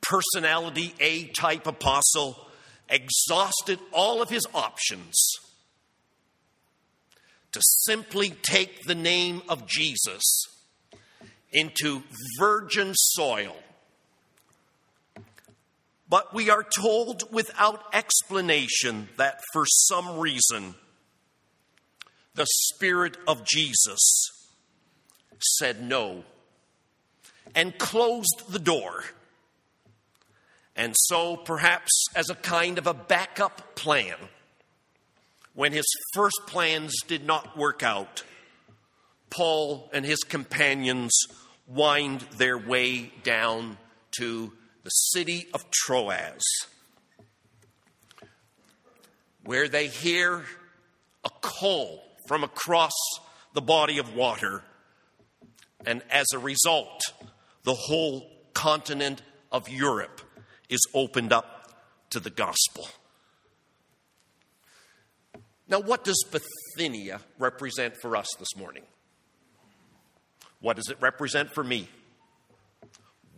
personality 0.00 0.92
A 0.98 1.26
type 1.28 1.68
apostle 1.68 2.48
exhausted 2.88 3.78
all 3.92 4.20
of 4.20 4.28
his 4.28 4.44
options 4.52 5.14
to 7.52 7.60
simply 7.62 8.30
take 8.30 8.84
the 8.84 8.94
name 8.94 9.42
of 9.48 9.66
Jesus 9.66 10.22
into 11.52 12.02
virgin 12.38 12.92
soil. 12.94 13.54
But 16.08 16.34
we 16.34 16.50
are 16.50 16.64
told 16.64 17.32
without 17.32 17.82
explanation 17.94 19.08
that 19.16 19.40
for 19.52 19.64
some 19.66 20.18
reason, 20.18 20.74
the 22.34 22.46
Spirit 22.46 23.16
of 23.26 23.44
Jesus 23.44 24.30
said 25.58 25.82
no 25.82 26.24
and 27.54 27.76
closed 27.78 28.42
the 28.48 28.58
door. 28.58 29.04
And 30.74 30.94
so, 30.96 31.36
perhaps 31.36 31.90
as 32.14 32.30
a 32.30 32.34
kind 32.34 32.78
of 32.78 32.86
a 32.86 32.94
backup 32.94 33.74
plan, 33.74 34.16
when 35.54 35.72
his 35.72 35.86
first 36.14 36.40
plans 36.46 36.94
did 37.06 37.24
not 37.24 37.56
work 37.56 37.82
out, 37.82 38.24
Paul 39.30 39.90
and 39.92 40.04
his 40.04 40.18
companions 40.18 41.12
wind 41.66 42.20
their 42.36 42.58
way 42.58 43.12
down 43.22 43.78
to 44.18 44.52
the 44.84 44.90
city 44.90 45.46
of 45.54 45.70
Troas, 45.70 46.42
where 49.44 49.68
they 49.68 49.86
hear 49.86 50.44
a 51.24 51.30
call 51.40 52.02
from 52.26 52.44
across 52.44 52.92
the 53.54 53.62
body 53.62 53.98
of 53.98 54.14
water. 54.14 54.62
And 55.84 56.02
as 56.10 56.26
a 56.34 56.38
result, 56.38 57.00
the 57.64 57.74
whole 57.74 58.28
continent 58.54 59.22
of 59.50 59.68
Europe 59.68 60.20
is 60.68 60.80
opened 60.94 61.32
up 61.32 61.74
to 62.10 62.20
the 62.20 62.30
gospel. 62.30 62.86
Now, 65.68 65.80
what 65.80 66.04
does 66.04 66.24
Bithynia 66.30 67.20
represent 67.38 67.94
for 68.00 68.16
us 68.16 68.28
this 68.38 68.56
morning? 68.56 68.82
What 70.60 70.76
does 70.76 70.88
it 70.88 70.98
represent 71.00 71.52
for 71.52 71.64
me? 71.64 71.88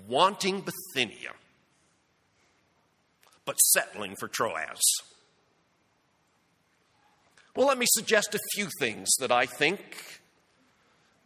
Wanting 0.06 0.62
Bithynia, 0.62 1.32
but 3.44 3.56
settling 3.56 4.16
for 4.16 4.28
Troas. 4.28 4.80
Well, 7.56 7.66
let 7.66 7.78
me 7.78 7.86
suggest 7.88 8.34
a 8.34 8.40
few 8.54 8.68
things 8.78 9.08
that 9.20 9.30
I 9.30 9.46
think 9.46 9.80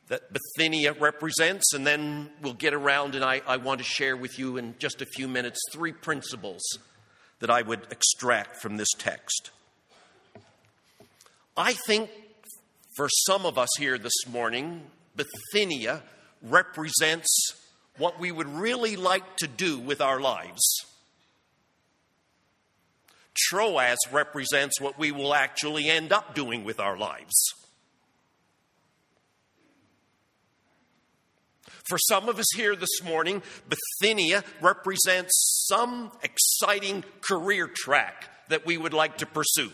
that 0.09 0.23
Bithynia 0.33 0.93
represents, 0.95 1.73
and 1.75 1.87
then 1.87 2.31
we'll 2.43 2.55
get 2.55 2.75
around 2.75 3.15
and 3.15 3.25
I, 3.25 3.43
I 3.47 3.57
want 3.57 3.79
to 3.79 3.85
share 3.85 4.17
with 4.17 4.39
you 4.39 4.57
in 4.57 4.75
just 4.79 5.03
a 5.03 5.07
few 5.07 5.29
minutes 5.29 5.59
three 5.73 5.93
principles 5.93 6.63
that 7.41 7.51
I 7.51 7.63
would 7.63 7.87
extract 7.91 8.61
from 8.61 8.77
this 8.77 8.89
text. 8.99 9.51
I 11.59 11.73
think 11.73 12.09
for 12.95 13.09
some 13.27 13.45
of 13.45 13.59
us 13.59 13.69
here 13.81 13.99
this 13.99 14.29
morning, 14.31 14.81
Bithynia 15.17 16.05
represents 16.41 17.37
what 17.97 18.21
we 18.21 18.31
would 18.31 18.47
really 18.47 18.95
like 18.95 19.37
to 19.39 19.49
do 19.49 19.77
with 19.77 20.01
our 20.01 20.21
lives. 20.21 20.63
Troas 23.35 23.97
represents 24.13 24.81
what 24.81 25.01
we 25.01 25.11
will 25.11 25.35
actually 25.35 25.89
end 25.89 26.13
up 26.13 26.33
doing 26.37 26.63
with 26.63 26.79
our 26.79 26.97
lives. 26.97 27.35
For 31.89 31.99
some 31.99 32.29
of 32.29 32.39
us 32.39 32.47
here 32.55 32.77
this 32.77 33.03
morning, 33.03 33.43
Bithynia 33.69 34.45
represents 34.61 35.67
some 35.67 36.13
exciting 36.23 37.03
career 37.21 37.67
track 37.67 38.29
that 38.49 38.65
we 38.65 38.79
would 38.79 38.95
like 38.95 39.19
to 39.19 39.27
pursue. 39.27 39.73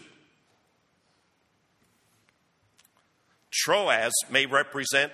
Troas 3.54 4.12
may 4.30 4.46
represent 4.46 5.12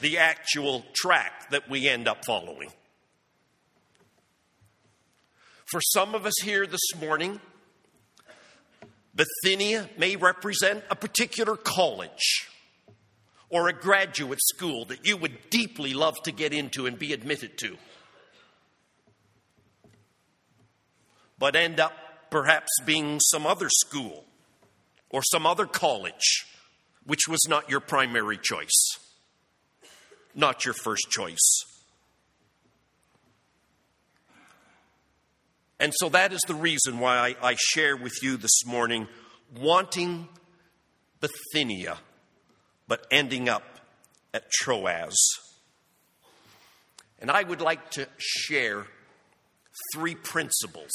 the 0.00 0.18
actual 0.18 0.84
track 0.94 1.50
that 1.50 1.68
we 1.68 1.88
end 1.88 2.08
up 2.08 2.24
following. 2.24 2.70
For 5.66 5.80
some 5.80 6.14
of 6.14 6.24
us 6.24 6.34
here 6.42 6.66
this 6.66 6.94
morning, 6.98 7.38
Bithynia 9.14 9.90
may 9.98 10.16
represent 10.16 10.82
a 10.90 10.96
particular 10.96 11.54
college 11.56 12.48
or 13.50 13.68
a 13.68 13.72
graduate 13.74 14.40
school 14.42 14.86
that 14.86 15.06
you 15.06 15.18
would 15.18 15.50
deeply 15.50 15.92
love 15.92 16.14
to 16.22 16.32
get 16.32 16.54
into 16.54 16.86
and 16.86 16.98
be 16.98 17.12
admitted 17.12 17.58
to, 17.58 17.76
but 21.38 21.54
end 21.54 21.78
up 21.78 21.92
perhaps 22.30 22.70
being 22.86 23.20
some 23.20 23.46
other 23.46 23.68
school 23.68 24.24
or 25.10 25.22
some 25.22 25.46
other 25.46 25.66
college 25.66 26.46
which 27.04 27.28
was 27.28 27.40
not 27.48 27.68
your 27.68 27.80
primary 27.80 28.38
choice, 28.38 28.98
not 30.34 30.64
your 30.64 30.74
first 30.74 31.10
choice. 31.10 31.64
And 35.80 35.92
so 35.96 36.08
that 36.10 36.32
is 36.32 36.40
the 36.46 36.54
reason 36.54 37.00
why 37.00 37.34
I, 37.42 37.50
I 37.50 37.56
share 37.58 37.96
with 37.96 38.22
you 38.22 38.36
this 38.36 38.64
morning 38.64 39.08
wanting 39.60 40.28
Bithynia, 41.20 41.98
but 42.86 43.06
ending 43.10 43.48
up 43.48 43.64
at 44.32 44.48
Troas. 44.50 45.16
And 47.18 47.30
I 47.30 47.42
would 47.42 47.60
like 47.60 47.90
to 47.92 48.06
share 48.18 48.86
three 49.92 50.14
principles 50.14 50.92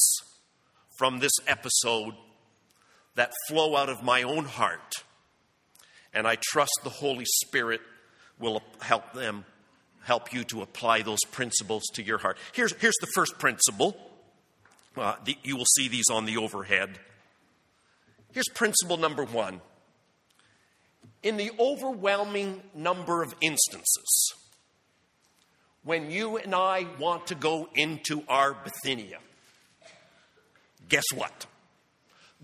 from 0.97 1.19
this 1.19 1.33
episode 1.47 2.13
that 3.15 3.31
flow 3.47 3.75
out 3.75 3.89
of 3.89 4.03
my 4.03 4.23
own 4.23 4.45
heart. 4.45 5.03
And 6.17 6.27
I 6.27 6.36
trust 6.41 6.71
the 6.84 6.89
Holy 6.89 7.25
Spirit 7.45 7.80
will 8.39 8.63
help 8.82 9.13
them, 9.13 9.45
help 10.01 10.34
you 10.34 10.43
to 10.45 10.63
apply 10.63 11.03
those 11.03 11.19
principles 11.32 11.84
to 11.93 12.01
your 12.01 12.17
heart. 12.17 12.39
Here's, 12.53 12.73
here's 12.77 12.95
the 12.99 13.08
first 13.13 13.38
principle 13.38 13.95
uh, 14.97 15.15
the, 15.25 15.38
you 15.43 15.56
will 15.56 15.67
see 15.75 15.88
these 15.88 16.10
on 16.12 16.25
the 16.25 16.38
overhead. 16.38 16.89
Here's 18.34 18.47
principle 18.56 18.97
number 18.97 19.23
one. 19.23 19.62
In 21.21 21.38
the 21.38 21.51
overwhelming 21.60 22.63
number 22.73 23.21
of 23.21 23.36
instances, 23.39 24.34
when 25.84 26.10
you 26.10 26.38
and 26.38 26.56
I 26.56 26.88
want 26.99 27.27
to 27.27 27.36
go 27.36 27.69
into 27.75 28.23
our 28.27 28.56
Bithynia, 28.56 29.19
guess 30.89 31.06
what? 31.13 31.45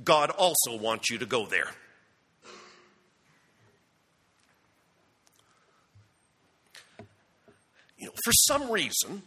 God 0.03 0.29
also 0.29 0.77
wants 0.77 1.09
you 1.09 1.17
to 1.17 1.25
go 1.25 1.47
there. 1.47 1.71
You 8.03 8.09
know, 8.09 8.15
for 8.25 8.33
some 8.33 8.69
reason, 8.69 9.21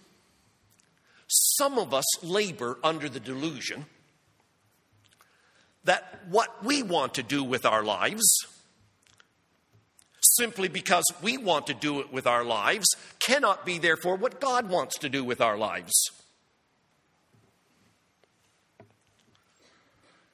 some 1.28 1.78
of 1.78 1.94
us 1.94 2.04
labor 2.22 2.78
under 2.84 3.08
the 3.08 3.18
delusion 3.18 3.86
that 5.84 6.20
what 6.28 6.62
we 6.62 6.82
want 6.82 7.14
to 7.14 7.22
do 7.22 7.42
with 7.42 7.64
our 7.64 7.82
lives, 7.82 8.26
simply 10.20 10.68
because 10.68 11.04
we 11.22 11.38
want 11.38 11.66
to 11.68 11.74
do 11.74 12.00
it 12.00 12.12
with 12.12 12.26
our 12.26 12.44
lives, 12.44 12.86
cannot 13.18 13.64
be 13.64 13.78
therefore 13.78 14.16
what 14.16 14.42
God 14.42 14.68
wants 14.68 14.98
to 14.98 15.08
do 15.08 15.24
with 15.24 15.40
our 15.40 15.56
lives. 15.56 15.94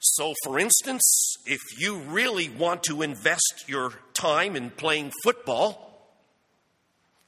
So, 0.00 0.34
for 0.42 0.58
instance, 0.58 1.36
if 1.46 1.60
you 1.78 1.98
really 1.98 2.48
want 2.48 2.82
to 2.84 3.02
invest 3.02 3.66
your 3.68 3.92
time 4.14 4.56
in 4.56 4.70
playing 4.70 5.12
football, 5.22 5.91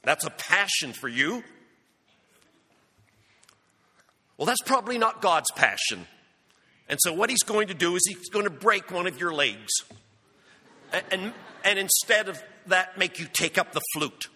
that's 0.05 0.25
a 0.25 0.29
passion 0.29 0.93
for 0.93 1.07
you. 1.07 1.43
Well, 4.37 4.45
that's 4.45 4.61
probably 4.61 4.97
not 4.97 5.21
God's 5.21 5.51
passion. 5.51 6.07
And 6.87 6.99
so, 7.01 7.13
what 7.13 7.29
he's 7.29 7.43
going 7.43 7.67
to 7.69 7.73
do 7.73 7.95
is 7.95 8.01
he's 8.07 8.29
going 8.29 8.45
to 8.45 8.51
break 8.51 8.91
one 8.91 9.07
of 9.07 9.19
your 9.19 9.33
legs. 9.33 9.71
And, 10.93 11.03
and, 11.11 11.33
and 11.63 11.79
instead 11.79 12.29
of 12.29 12.41
that, 12.67 12.97
make 12.97 13.19
you 13.19 13.27
take 13.31 13.57
up 13.57 13.71
the 13.71 13.81
flute. 13.93 14.27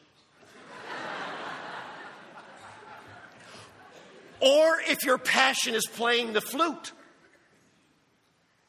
or 4.39 4.79
if 4.87 5.03
your 5.03 5.17
passion 5.17 5.75
is 5.75 5.85
playing 5.85 6.33
the 6.33 6.41
flute, 6.41 6.93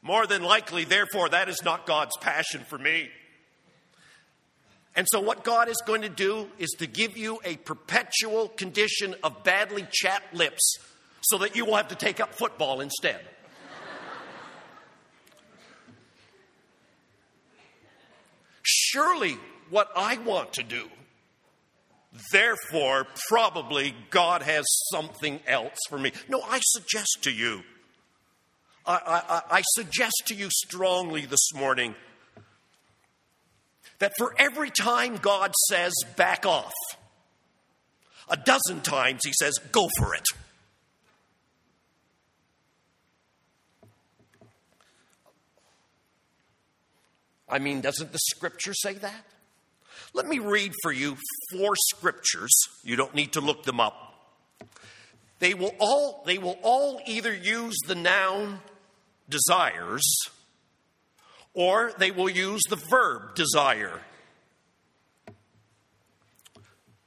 More 0.01 0.25
than 0.25 0.43
likely, 0.43 0.83
therefore, 0.83 1.29
that 1.29 1.47
is 1.47 1.63
not 1.63 1.85
God's 1.85 2.17
passion 2.21 2.61
for 2.67 2.77
me. 2.77 3.09
And 4.95 5.07
so, 5.09 5.21
what 5.21 5.43
God 5.43 5.69
is 5.69 5.81
going 5.85 6.01
to 6.01 6.09
do 6.09 6.49
is 6.57 6.71
to 6.79 6.87
give 6.87 7.17
you 7.17 7.39
a 7.45 7.55
perpetual 7.57 8.49
condition 8.49 9.15
of 9.23 9.43
badly 9.43 9.87
chapped 9.89 10.33
lips 10.33 10.77
so 11.21 11.37
that 11.39 11.55
you 11.55 11.65
will 11.65 11.75
have 11.75 11.87
to 11.89 11.95
take 11.95 12.19
up 12.19 12.35
football 12.35 12.81
instead. 12.81 13.21
Surely, 18.63 19.37
what 19.69 19.89
I 19.95 20.17
want 20.17 20.53
to 20.53 20.63
do, 20.63 20.89
therefore, 22.31 23.07
probably 23.29 23.95
God 24.09 24.41
has 24.41 24.65
something 24.91 25.39
else 25.47 25.77
for 25.87 25.97
me. 25.97 26.11
No, 26.27 26.41
I 26.41 26.59
suggest 26.61 27.19
to 27.21 27.31
you, 27.31 27.63
I, 28.85 28.93
I, 29.51 29.57
I 29.57 29.61
suggest 29.75 30.23
to 30.27 30.35
you 30.35 30.49
strongly 30.51 31.25
this 31.25 31.53
morning 31.53 31.95
that 34.01 34.13
for 34.17 34.33
every 34.39 34.71
time 34.71 35.17
God 35.17 35.53
says, 35.69 35.93
back 36.17 36.45
off, 36.45 36.73
a 38.27 38.35
dozen 38.35 38.81
times 38.81 39.21
he 39.23 39.31
says, 39.31 39.53
go 39.71 39.87
for 39.99 40.15
it. 40.15 40.25
I 47.47 47.59
mean, 47.59 47.81
doesn't 47.81 48.11
the 48.11 48.17
scripture 48.17 48.73
say 48.73 48.93
that? 48.93 49.25
Let 50.13 50.25
me 50.25 50.39
read 50.39 50.73
for 50.81 50.91
you 50.91 51.17
four 51.51 51.75
scriptures. 51.75 52.51
You 52.83 52.95
don't 52.95 53.13
need 53.13 53.33
to 53.33 53.41
look 53.41 53.63
them 53.63 53.79
up. 53.79 54.15
They 55.39 55.53
will 55.53 55.75
all, 55.79 56.23
they 56.25 56.39
will 56.39 56.57
all 56.63 57.01
either 57.05 57.33
use 57.33 57.75
the 57.87 57.95
noun 57.95 58.61
desires 59.29 60.03
or 61.53 61.91
they 61.97 62.11
will 62.11 62.29
use 62.29 62.61
the 62.69 62.81
verb 62.89 63.35
desire. 63.35 64.01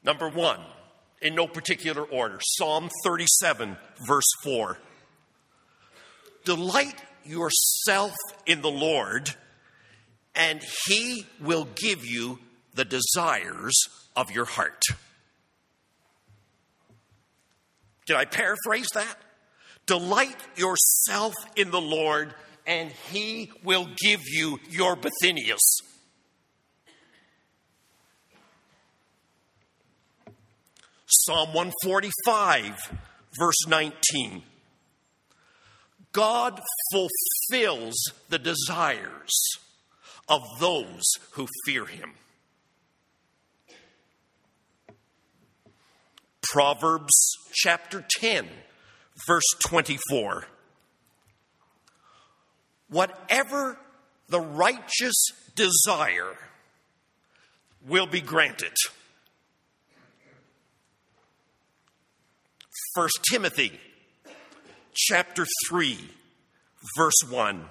Number 0.02 0.28
one, 0.28 0.60
in 1.22 1.34
no 1.34 1.46
particular 1.46 2.02
order, 2.02 2.38
Psalm 2.42 2.90
37, 3.04 3.76
verse 4.06 4.30
4. 4.42 4.78
Delight 6.44 7.00
yourself 7.24 8.12
in 8.44 8.60
the 8.60 8.70
Lord, 8.70 9.34
and 10.34 10.60
he 10.86 11.26
will 11.40 11.66
give 11.74 12.04
you 12.04 12.38
the 12.74 12.84
desires 12.84 13.74
of 14.14 14.30
your 14.30 14.44
heart. 14.44 14.82
Did 18.06 18.16
I 18.16 18.26
paraphrase 18.26 18.88
that? 18.94 19.16
Delight 19.86 20.36
yourself 20.56 21.32
in 21.56 21.70
the 21.70 21.80
Lord, 21.80 22.34
and 22.66 22.90
he 23.12 23.50
will 23.62 23.88
give 23.96 24.20
you 24.26 24.58
your 24.70 24.96
Bithynias. 24.96 25.82
Psalm 31.06 31.54
145, 31.54 32.98
verse 33.38 33.66
19. 33.68 34.42
God 36.12 36.60
fulfills 36.92 37.94
the 38.28 38.38
desires 38.38 39.32
of 40.28 40.40
those 40.60 41.02
who 41.32 41.46
fear 41.66 41.86
him. 41.86 42.12
Proverbs 46.42 47.36
chapter 47.52 48.04
10, 48.20 48.48
verse 49.26 49.42
24. 49.66 50.46
Whatever 52.94 53.76
the 54.28 54.40
righteous 54.40 55.16
desire 55.56 56.36
will 57.88 58.06
be 58.06 58.20
granted. 58.20 58.72
1 62.94 63.08
Timothy 63.28 63.72
chapter 64.94 65.44
3 65.68 65.98
verse 66.96 67.20
1 67.28 67.64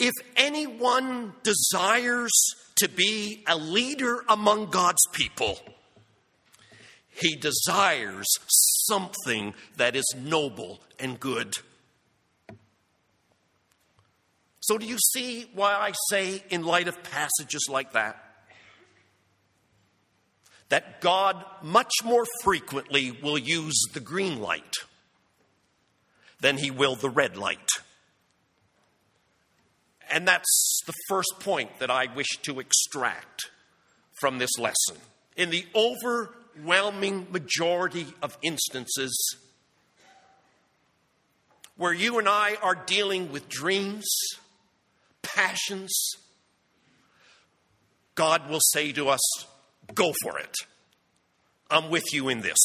If 0.00 0.14
anyone 0.34 1.34
desires 1.44 2.32
to 2.78 2.88
be 2.88 3.44
a 3.46 3.56
leader 3.56 4.24
among 4.28 4.70
God's 4.70 5.06
people 5.12 5.60
he 7.08 7.36
desires 7.36 8.26
something 8.88 9.54
that 9.76 9.94
is 9.94 10.16
noble 10.18 10.80
and 10.98 11.20
good 11.20 11.58
so, 14.70 14.78
do 14.78 14.86
you 14.86 14.98
see 14.98 15.46
why 15.52 15.72
I 15.72 15.90
say, 16.10 16.44
in 16.48 16.62
light 16.62 16.86
of 16.86 17.02
passages 17.02 17.66
like 17.68 17.94
that, 17.94 18.24
that 20.68 21.00
God 21.00 21.44
much 21.60 21.90
more 22.04 22.24
frequently 22.44 23.10
will 23.10 23.36
use 23.36 23.74
the 23.92 23.98
green 23.98 24.40
light 24.40 24.76
than 26.38 26.56
he 26.56 26.70
will 26.70 26.94
the 26.94 27.10
red 27.10 27.36
light? 27.36 27.68
And 30.08 30.28
that's 30.28 30.82
the 30.86 30.94
first 31.08 31.40
point 31.40 31.80
that 31.80 31.90
I 31.90 32.06
wish 32.14 32.38
to 32.42 32.60
extract 32.60 33.50
from 34.20 34.38
this 34.38 34.56
lesson. 34.56 34.98
In 35.36 35.50
the 35.50 35.66
overwhelming 35.74 37.26
majority 37.32 38.06
of 38.22 38.38
instances 38.40 39.34
where 41.76 41.92
you 41.92 42.20
and 42.20 42.28
I 42.28 42.54
are 42.62 42.76
dealing 42.76 43.32
with 43.32 43.48
dreams, 43.48 44.06
passions, 45.22 46.12
God 48.14 48.48
will 48.48 48.60
say 48.60 48.92
to 48.92 49.08
us, 49.08 49.20
Go 49.94 50.12
for 50.22 50.38
it. 50.38 50.54
I'm 51.70 51.90
with 51.90 52.12
you 52.12 52.28
in 52.28 52.42
this. 52.42 52.58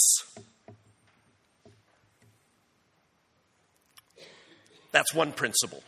That's 4.92 5.14
one 5.14 5.32
principle. 5.32 5.84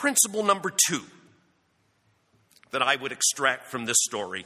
Principle 0.00 0.42
number 0.42 0.72
two 0.88 1.02
that 2.72 2.82
I 2.82 2.96
would 2.96 3.12
extract 3.12 3.68
from 3.68 3.84
this 3.84 3.96
story 4.00 4.44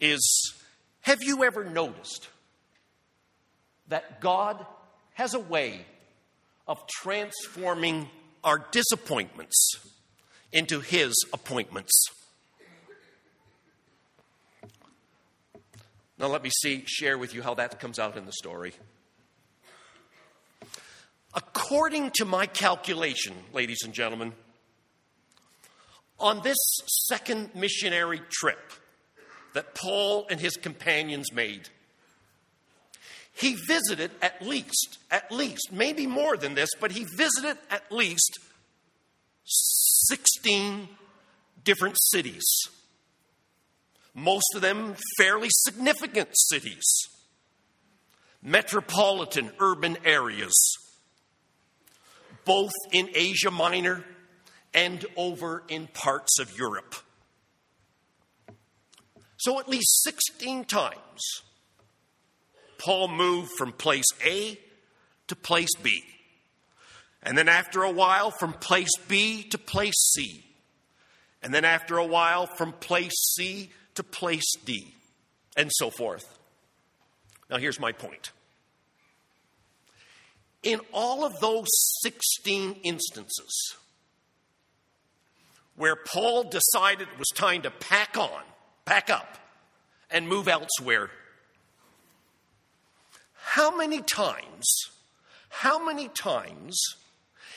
is 0.00 0.54
Have 1.02 1.22
you 1.22 1.44
ever 1.44 1.64
noticed 1.64 2.28
that 3.88 4.20
God 4.20 4.66
has 5.14 5.34
a 5.34 5.40
way 5.40 5.84
of 6.66 6.86
transforming 6.88 8.08
our 8.42 8.66
disappointments 8.70 9.72
into 10.52 10.80
His 10.80 11.14
appointments. 11.32 11.92
Now, 16.18 16.26
let 16.26 16.42
me 16.42 16.50
see, 16.50 16.84
share 16.86 17.16
with 17.16 17.34
you 17.34 17.42
how 17.42 17.54
that 17.54 17.80
comes 17.80 17.98
out 17.98 18.16
in 18.16 18.26
the 18.26 18.32
story. 18.32 18.74
According 21.32 22.10
to 22.16 22.24
my 22.24 22.46
calculation, 22.46 23.34
ladies 23.52 23.78
and 23.84 23.94
gentlemen, 23.94 24.34
on 26.18 26.42
this 26.42 26.58
second 27.06 27.54
missionary 27.54 28.20
trip 28.28 28.72
that 29.54 29.74
Paul 29.74 30.26
and 30.28 30.38
his 30.38 30.56
companions 30.56 31.32
made, 31.32 31.68
he 33.40 33.56
visited 33.66 34.10
at 34.20 34.42
least, 34.42 34.98
at 35.10 35.32
least, 35.32 35.72
maybe 35.72 36.06
more 36.06 36.36
than 36.36 36.54
this, 36.54 36.68
but 36.78 36.92
he 36.92 37.04
visited 37.16 37.56
at 37.70 37.90
least 37.90 38.38
16 39.44 40.88
different 41.64 41.96
cities. 41.98 42.44
Most 44.14 44.54
of 44.54 44.60
them 44.60 44.94
fairly 45.16 45.48
significant 45.50 46.28
cities, 46.32 46.84
metropolitan 48.42 49.50
urban 49.58 49.96
areas, 50.04 50.54
both 52.44 52.72
in 52.92 53.08
Asia 53.14 53.50
Minor 53.50 54.04
and 54.74 55.06
over 55.16 55.62
in 55.68 55.86
parts 55.86 56.38
of 56.38 56.58
Europe. 56.58 56.94
So, 59.38 59.58
at 59.58 59.68
least 59.68 60.02
16 60.02 60.66
times 60.66 61.42
Paul 62.80 63.08
moved 63.08 63.50
from 63.58 63.72
place 63.72 64.06
A 64.24 64.58
to 65.28 65.36
place 65.36 65.68
B. 65.82 66.02
And 67.22 67.36
then 67.36 67.46
after 67.46 67.82
a 67.82 67.90
while, 67.90 68.30
from 68.30 68.54
place 68.54 68.96
B 69.06 69.42
to 69.50 69.58
place 69.58 70.12
C. 70.14 70.42
And 71.42 71.52
then 71.52 71.66
after 71.66 71.98
a 71.98 72.06
while, 72.06 72.46
from 72.46 72.72
place 72.72 73.12
C 73.36 73.70
to 73.96 74.02
place 74.02 74.50
D, 74.64 74.94
and 75.58 75.70
so 75.70 75.90
forth. 75.90 76.38
Now, 77.50 77.58
here's 77.58 77.78
my 77.78 77.92
point. 77.92 78.32
In 80.62 80.80
all 80.92 81.26
of 81.26 81.38
those 81.40 81.68
16 82.02 82.76
instances 82.82 83.76
where 85.76 85.96
Paul 85.96 86.44
decided 86.44 87.08
it 87.08 87.18
was 87.18 87.28
time 87.34 87.62
to 87.62 87.70
pack 87.70 88.16
on, 88.16 88.42
pack 88.86 89.10
up, 89.10 89.36
and 90.10 90.26
move 90.26 90.48
elsewhere 90.48 91.10
how 93.54 93.76
many 93.76 94.00
times 94.00 94.90
How 95.50 95.84
many 95.84 96.08
times 96.08 96.80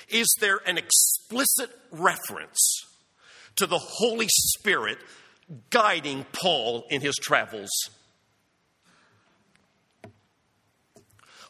is 0.09 0.35
there 0.39 0.59
an 0.65 0.77
explicit 0.77 1.69
reference 1.91 2.59
to 3.55 3.67
the 3.67 3.77
Holy 3.77 4.27
Spirit 4.29 4.97
guiding 5.69 6.25
Paul 6.33 6.85
in 6.89 7.01
his 7.01 7.15
travels? 7.15 7.69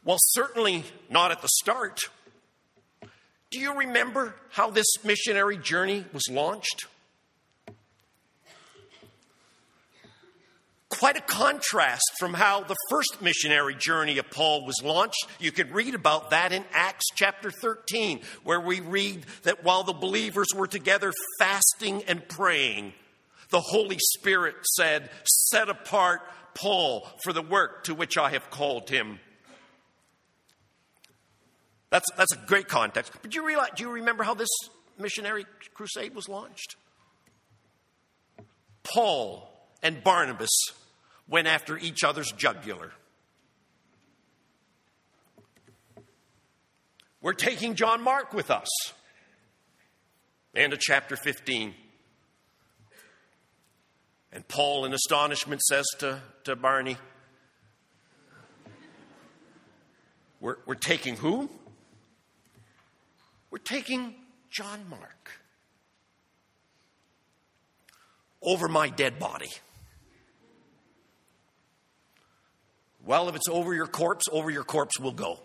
Well, 0.04 0.18
certainly 0.20 0.84
not 1.10 1.32
at 1.32 1.42
the 1.42 1.48
start. 1.48 2.02
Do 3.50 3.60
you 3.60 3.74
remember 3.74 4.36
how 4.52 4.70
this 4.70 4.88
missionary 5.04 5.58
journey 5.58 6.04
was 6.12 6.24
launched? 6.30 6.88
Quite 11.00 11.18
a 11.18 11.22
contrast 11.22 12.12
from 12.20 12.34
how 12.34 12.64
the 12.64 12.76
first 12.90 13.22
missionary 13.22 13.76
journey 13.76 14.20
of 14.20 14.30
Paul 14.30 14.66
was 14.66 14.82
launched. 14.84 15.26
You 15.40 15.52
can 15.52 15.72
read 15.72 15.96
about 15.96 16.30
that 16.30 16.54
in 16.54 16.64
Acts 16.72 17.08
chapter 17.16 17.52
13, 17.52 18.22
where 18.44 18.62
we 18.62 18.80
read 18.80 19.26
that 19.42 19.64
while 19.64 19.84
the 19.84 19.94
believers 19.94 20.48
were 20.56 20.68
together 20.68 21.12
fasting 21.40 22.04
and 22.04 22.26
praying, 22.28 22.94
the 23.50 23.60
Holy 23.60 23.98
Spirit 24.00 24.56
said, 24.76 25.10
Set 25.26 25.68
apart 25.68 26.22
Paul 26.54 27.08
for 27.24 27.34
the 27.34 27.42
work 27.42 27.86
to 27.86 27.96
which 27.96 28.18
I 28.18 28.30
have 28.30 28.50
called 28.50 28.90
him. 28.90 29.20
That's, 31.90 32.10
that's 32.16 32.34
a 32.34 32.40
great 32.48 32.68
context. 32.68 33.12
But 33.22 33.32
do 33.32 33.42
you, 33.42 33.46
realize, 33.46 33.72
do 33.76 33.84
you 33.84 33.90
remember 33.90 34.24
how 34.24 34.36
this 34.36 34.50
missionary 34.98 35.46
crusade 35.74 36.16
was 36.16 36.30
launched? 36.30 36.76
Paul 38.84 39.50
and 39.82 40.04
Barnabas 40.04 40.50
went 41.28 41.48
after 41.48 41.78
each 41.78 42.04
other's 42.04 42.32
jugular. 42.32 42.92
We're 47.22 47.34
taking 47.34 47.76
John 47.76 48.02
Mark 48.02 48.34
with 48.34 48.52
us. 48.52 48.68
And 50.54 50.74
of 50.74 50.80
chapter 50.80 51.16
15. 51.16 51.74
And 54.34 54.48
Paul, 54.48 54.86
in 54.86 54.94
astonishment, 54.94 55.62
says 55.62 55.86
to, 56.00 56.20
to 56.44 56.56
Barney, 56.56 56.98
we're, 60.42 60.58
we're 60.66 60.76
taking 60.76 61.16
who? 61.16 61.50
We're 63.50 63.60
taking 63.60 64.16
John 64.50 64.82
Mark 64.90 65.32
over 68.42 68.68
my 68.68 68.90
dead 68.90 69.18
body. 69.20 69.52
Well, 73.06 73.28
if 73.28 73.36
it's 73.36 73.50
over 73.50 73.74
your 73.74 73.88
corpse, 73.88 74.26
over 74.32 74.50
your 74.50 74.64
corpse 74.64 75.00
will 75.00 75.12
go. 75.12 75.40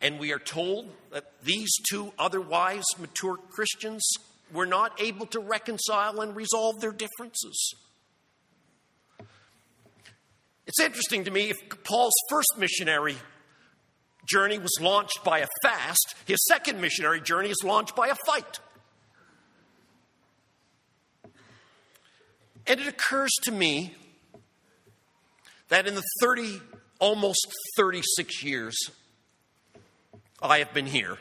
And 0.00 0.18
we 0.18 0.32
are 0.32 0.38
told 0.38 0.90
that 1.12 1.32
these 1.42 1.70
two 1.88 2.12
otherwise 2.18 2.84
mature 2.98 3.36
Christians 3.36 4.06
were 4.52 4.66
not 4.66 5.00
able 5.00 5.26
to 5.26 5.40
reconcile 5.40 6.20
and 6.20 6.36
resolve 6.36 6.80
their 6.80 6.92
differences. 6.92 7.74
It's 10.66 10.80
interesting 10.80 11.24
to 11.24 11.30
me 11.30 11.50
if 11.50 11.56
Paul's 11.84 12.14
first 12.30 12.54
missionary 12.58 13.16
journey 14.26 14.58
was 14.58 14.72
launched 14.80 15.22
by 15.24 15.40
a 15.40 15.46
fast, 15.62 16.14
his 16.26 16.44
second 16.46 16.80
missionary 16.80 17.20
journey 17.20 17.50
is 17.50 17.62
launched 17.62 17.94
by 17.94 18.08
a 18.08 18.14
fight. 18.26 18.60
And 22.66 22.80
it 22.80 22.86
occurs 22.86 23.30
to 23.42 23.52
me 23.52 23.94
that 25.68 25.86
in 25.86 25.94
the 25.94 26.02
30, 26.20 26.60
almost 26.98 27.46
36 27.76 28.42
years 28.42 28.76
I 30.42 30.58
have 30.58 30.72
been 30.72 30.86
here, 30.86 31.18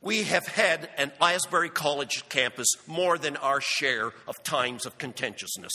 we 0.00 0.22
have 0.24 0.46
had 0.46 0.88
an 0.96 1.10
Asbury 1.20 1.70
College 1.70 2.28
campus 2.28 2.68
more 2.86 3.18
than 3.18 3.36
our 3.36 3.60
share 3.60 4.12
of 4.28 4.42
times 4.44 4.86
of 4.86 4.98
contentiousness. 4.98 5.72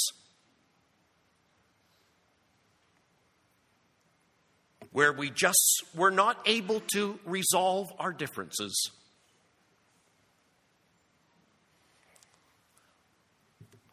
where 4.92 5.14
we 5.14 5.30
just 5.30 5.86
were 5.96 6.12
not 6.12 6.38
able 6.46 6.82
to 6.94 7.18
resolve 7.26 7.88
our 7.98 8.12
differences. 8.12 8.92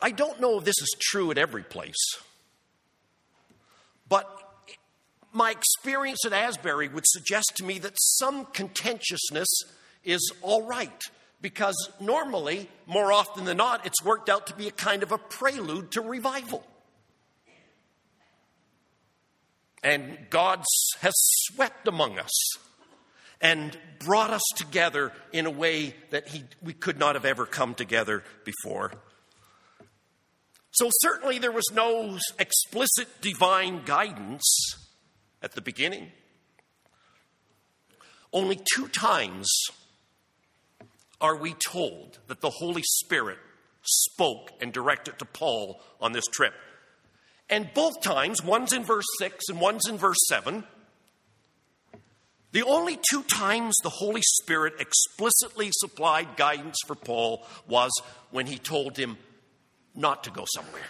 I 0.00 0.10
don't 0.10 0.40
know 0.40 0.58
if 0.58 0.64
this 0.64 0.80
is 0.80 0.94
true 1.00 1.30
at 1.30 1.38
every 1.38 1.62
place, 1.64 1.96
but 4.08 4.26
my 5.32 5.50
experience 5.50 6.24
at 6.24 6.32
Asbury 6.32 6.88
would 6.88 7.06
suggest 7.06 7.52
to 7.56 7.64
me 7.64 7.78
that 7.80 7.94
some 7.96 8.46
contentiousness 8.46 9.48
is 10.04 10.32
all 10.42 10.62
right 10.62 11.02
because 11.40 11.90
normally, 12.00 12.68
more 12.86 13.12
often 13.12 13.44
than 13.44 13.58
not, 13.58 13.86
it's 13.86 14.04
worked 14.04 14.28
out 14.28 14.48
to 14.48 14.54
be 14.54 14.68
a 14.68 14.72
kind 14.72 15.02
of 15.02 15.12
a 15.12 15.18
prelude 15.18 15.92
to 15.92 16.00
revival. 16.00 16.64
And 19.82 20.18
God 20.30 20.64
has 21.00 21.14
swept 21.14 21.86
among 21.86 22.18
us 22.18 22.56
and 23.40 23.78
brought 24.00 24.30
us 24.30 24.42
together 24.56 25.12
in 25.32 25.46
a 25.46 25.50
way 25.50 25.94
that 26.10 26.28
he, 26.28 26.42
we 26.60 26.72
could 26.72 26.98
not 26.98 27.14
have 27.14 27.24
ever 27.24 27.46
come 27.46 27.74
together 27.74 28.24
before. 28.44 28.92
So, 30.78 30.90
certainly, 31.00 31.40
there 31.40 31.50
was 31.50 31.72
no 31.72 32.18
explicit 32.38 33.20
divine 33.20 33.82
guidance 33.84 34.46
at 35.42 35.56
the 35.56 35.60
beginning. 35.60 36.12
Only 38.32 38.60
two 38.74 38.86
times 38.86 39.50
are 41.20 41.34
we 41.34 41.54
told 41.54 42.20
that 42.28 42.42
the 42.42 42.50
Holy 42.50 42.84
Spirit 42.84 43.38
spoke 43.82 44.52
and 44.60 44.72
directed 44.72 45.18
to 45.18 45.24
Paul 45.24 45.80
on 46.00 46.12
this 46.12 46.26
trip. 46.26 46.54
And 47.50 47.68
both 47.74 48.00
times, 48.00 48.44
one's 48.44 48.72
in 48.72 48.84
verse 48.84 49.06
6 49.18 49.48
and 49.48 49.60
one's 49.60 49.88
in 49.88 49.98
verse 49.98 50.20
7, 50.28 50.62
the 52.52 52.62
only 52.62 53.00
two 53.10 53.24
times 53.24 53.74
the 53.82 53.90
Holy 53.90 54.22
Spirit 54.22 54.74
explicitly 54.78 55.70
supplied 55.72 56.36
guidance 56.36 56.76
for 56.86 56.94
Paul 56.94 57.44
was 57.66 57.90
when 58.30 58.46
he 58.46 58.58
told 58.58 58.96
him 58.96 59.18
not 59.98 60.24
to 60.24 60.30
go 60.30 60.44
somewhere. 60.54 60.86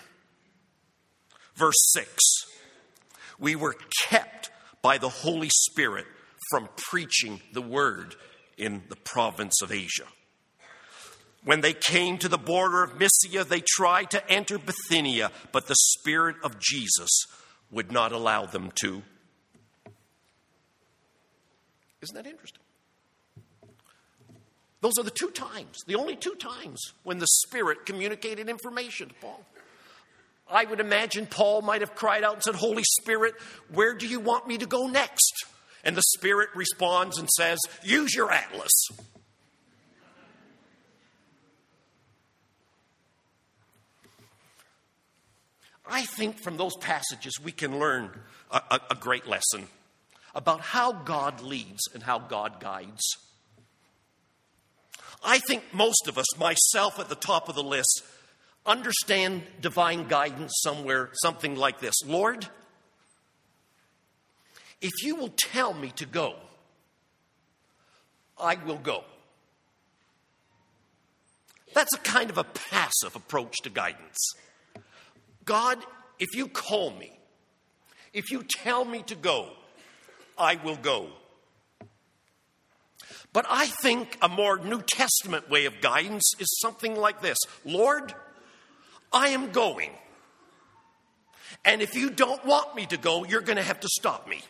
Verse 1.57 1.90
6 1.92 2.23
We 3.40 3.57
were 3.57 3.75
kept 4.07 4.51
by 4.83 4.99
the 4.99 5.09
Holy 5.09 5.49
Spirit 5.51 6.07
from 6.51 6.68
preaching 6.77 7.40
the 7.53 7.62
word 7.62 8.14
in 8.57 8.83
the 8.88 8.97
province 8.97 9.61
of 9.62 9.73
Asia. 9.73 10.07
When 11.44 11.61
they 11.61 11.73
came 11.73 12.18
to 12.18 12.29
the 12.29 12.38
border 12.38 12.83
of 12.83 12.99
Mysia, 12.99 13.44
they 13.44 13.62
tried 13.66 14.11
to 14.11 14.31
enter 14.31 14.59
Bithynia, 14.59 15.31
but 15.53 15.66
the 15.66 15.77
Spirit 15.77 16.37
of 16.42 16.59
Jesus 16.59 17.09
would 17.71 17.90
not 17.90 18.12
allow 18.12 18.44
them 18.44 18.73
to. 18.83 19.03
Isn't 22.03 22.14
that 22.14 22.27
interesting? 22.27 22.62
Those 24.80 24.98
are 24.98 25.02
the 25.02 25.10
two 25.10 25.30
times, 25.30 25.78
the 25.86 25.96
only 25.96 26.14
two 26.14 26.34
times 26.34 26.80
when 27.02 27.18
the 27.18 27.26
Spirit 27.26 27.84
communicated 27.84 28.48
information 28.48 29.08
to 29.08 29.14
Paul. 29.14 29.44
I 30.50 30.64
would 30.64 30.80
imagine 30.80 31.26
Paul 31.26 31.62
might 31.62 31.80
have 31.80 31.94
cried 31.94 32.24
out 32.24 32.34
and 32.34 32.42
said, 32.42 32.54
Holy 32.54 32.84
Spirit, 33.00 33.34
where 33.72 33.94
do 33.94 34.06
you 34.06 34.20
want 34.20 34.46
me 34.46 34.56
to 34.58 34.66
go 34.66 34.86
next? 34.86 35.32
And 35.84 35.96
the 35.96 36.02
Spirit 36.02 36.50
responds 36.54 37.18
and 37.18 37.28
says, 37.28 37.58
Use 37.82 38.14
your 38.14 38.30
atlas. 38.32 38.72
I 45.90 46.04
think 46.04 46.38
from 46.38 46.56
those 46.56 46.76
passages 46.76 47.40
we 47.42 47.52
can 47.52 47.78
learn 47.78 48.10
a, 48.50 48.60
a, 48.70 48.80
a 48.90 48.94
great 48.94 49.26
lesson 49.26 49.66
about 50.34 50.60
how 50.60 50.92
God 50.92 51.40
leads 51.40 51.80
and 51.94 52.02
how 52.02 52.18
God 52.18 52.60
guides. 52.60 53.02
I 55.24 55.38
think 55.38 55.62
most 55.72 56.07
of 56.09 56.18
us, 56.18 56.26
myself 56.38 56.98
at 56.98 57.09
the 57.09 57.14
top 57.14 57.48
of 57.48 57.54
the 57.54 57.62
list, 57.62 58.04
understand 58.64 59.42
divine 59.61 60.09
guidance 60.09 60.52
somewhere, 60.62 61.11
something 61.22 61.57
like 61.57 61.81
this 61.81 61.94
Lord, 62.07 62.46
if 64.81 65.02
you 65.02 65.16
will 65.16 65.33
tell 65.37 65.74
me 65.74 65.90
to 65.96 66.07
go, 66.07 66.37
I 68.38 68.57
will 68.64 68.78
go. 68.78 69.04
That's 71.74 71.94
a 71.94 71.98
kind 71.98 72.31
of 72.31 72.38
a 72.38 72.44
passive 72.44 73.14
approach 73.16 73.57
to 73.62 73.70
guidance. 73.70 74.35
God, 75.44 75.78
if 76.18 76.35
you 76.35 76.48
call 76.48 76.90
me, 76.90 77.18
if 78.12 78.31
you 78.31 78.42
tell 78.42 78.85
me 78.85 79.02
to 79.04 79.14
go, 79.14 79.50
I 80.37 80.57
will 80.57 80.76
go. 80.76 81.09
But 83.32 83.46
I 83.48 83.66
think 83.66 84.16
a 84.22 84.28
more 84.28 84.58
New 84.58 84.82
Testament 84.82 85.50
way 85.50 85.66
of 85.66 85.80
guidance 85.80 86.32
is 86.38 86.58
something 86.60 86.96
like 86.96 87.20
this 87.20 87.38
Lord, 87.64 88.14
I 89.12 89.28
am 89.28 89.50
going. 89.52 89.90
And 91.64 91.82
if 91.82 91.94
you 91.94 92.10
don't 92.10 92.44
want 92.46 92.74
me 92.74 92.86
to 92.86 92.96
go, 92.96 93.24
you're 93.24 93.40
going 93.40 93.56
to 93.56 93.62
have 93.62 93.80
to 93.80 93.88
stop 93.88 94.28
me. 94.28 94.40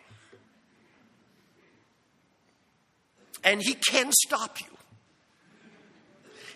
And 3.45 3.63
he 3.63 3.75
can 3.75 4.11
stop 4.13 4.61
you. 4.61 4.67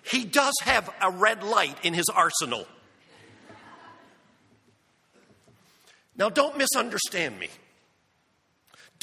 He 0.02 0.24
does 0.24 0.54
have 0.62 0.92
a 1.00 1.10
red 1.10 1.42
light 1.42 1.76
in 1.84 1.94
his 1.94 2.08
arsenal. 2.08 2.66
Now, 6.16 6.28
don't 6.28 6.58
misunderstand 6.58 7.38
me. 7.38 7.48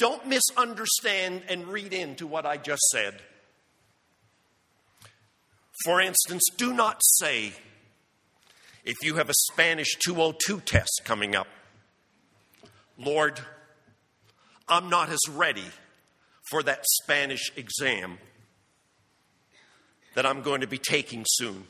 Don't 0.00 0.26
misunderstand 0.26 1.42
and 1.50 1.68
read 1.68 1.92
into 1.92 2.26
what 2.26 2.46
I 2.46 2.56
just 2.56 2.80
said. 2.90 3.20
For 5.84 6.00
instance, 6.00 6.42
do 6.56 6.72
not 6.72 7.02
say, 7.02 7.52
if 8.82 8.96
you 9.02 9.16
have 9.16 9.28
a 9.28 9.34
Spanish 9.52 9.98
202 10.02 10.60
test 10.60 11.02
coming 11.04 11.36
up, 11.36 11.48
Lord, 12.96 13.40
I'm 14.66 14.88
not 14.88 15.10
as 15.10 15.20
ready 15.30 15.68
for 16.48 16.62
that 16.62 16.86
Spanish 17.02 17.52
exam 17.54 18.16
that 20.14 20.24
I'm 20.24 20.40
going 20.40 20.62
to 20.62 20.66
be 20.66 20.78
taking 20.78 21.26
soon. 21.28 21.64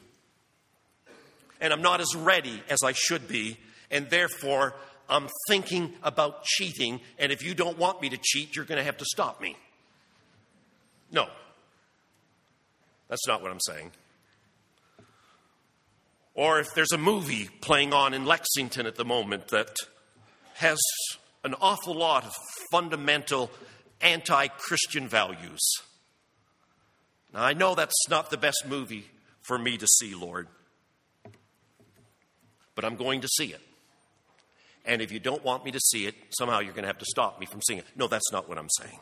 And 1.61 1.73
I'm 1.73 1.83
not 1.83 2.01
as 2.01 2.14
ready 2.14 2.62
as 2.71 2.79
I 2.85 2.93
should 2.93 3.27
be, 3.27 3.57
and 3.90 4.09
therefore 4.09 4.77
I'm 5.11 5.29
thinking 5.49 5.92
about 6.03 6.44
cheating, 6.44 7.01
and 7.18 7.33
if 7.33 7.44
you 7.44 7.55
don't 7.55 7.77
want 7.77 8.01
me 8.01 8.09
to 8.11 8.18
cheat, 8.20 8.57
you're 8.57 8.64
going 8.64 8.79
to 8.79 8.85
have 8.85 8.96
to 8.99 9.05
stop 9.05 9.40
me. 9.40 9.57
No. 11.11 11.27
That's 13.09 13.27
not 13.27 13.42
what 13.42 13.51
I'm 13.51 13.61
saying. 13.61 13.90
Or 16.35 16.61
if 16.61 16.73
there's 16.75 16.92
a 16.92 16.99
movie 16.99 17.49
playing 17.61 17.92
on 17.92 18.14
in 18.14 18.25
Lexington 18.25 18.87
at 18.87 18.94
the 18.94 19.05
moment 19.05 19.49
that 19.49 19.75
has 20.55 20.79
an 21.42 21.55
awful 21.61 21.94
lot 21.94 22.25
of 22.25 22.35
fundamental 22.70 23.51
anti 24.01 24.46
Christian 24.49 25.09
values. 25.09 25.61
Now, 27.33 27.42
I 27.42 27.53
know 27.53 27.75
that's 27.75 28.09
not 28.09 28.31
the 28.31 28.37
best 28.37 28.64
movie 28.68 29.07
for 29.42 29.59
me 29.59 29.77
to 29.77 29.87
see, 29.87 30.14
Lord, 30.14 30.49
but 32.75 32.85
I'm 32.85 32.96
going 32.96 33.20
to 33.23 33.29
see 33.29 33.46
it. 33.46 33.61
And 34.85 35.03
if 35.03 35.12
you 35.12 35.21
don't 35.21 35.45
want 35.45 35.64
me 35.64 35.71
to 35.73 35.81
see 35.81 36.07
it, 36.07 36.14
somehow 36.31 36.61
you're 36.61 36.73
going 36.73 36.83
to 36.83 36.88
have 36.88 36.99
to 36.99 37.05
stop 37.05 37.38
me 37.38 37.47
from 37.47 37.61
seeing 37.62 37.81
it. 37.81 37.87
No, 37.97 38.07
that's 38.07 38.33
not 38.33 38.49
what 38.49 38.59
I'm 38.59 38.69
saying. 38.81 38.99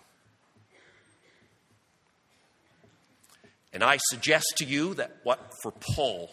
And 3.72 3.84
I 3.84 3.98
suggest 4.10 4.54
to 4.56 4.64
you 4.64 4.94
that 4.94 5.18
what 5.22 5.52
for 5.62 5.72
Paul 5.72 6.30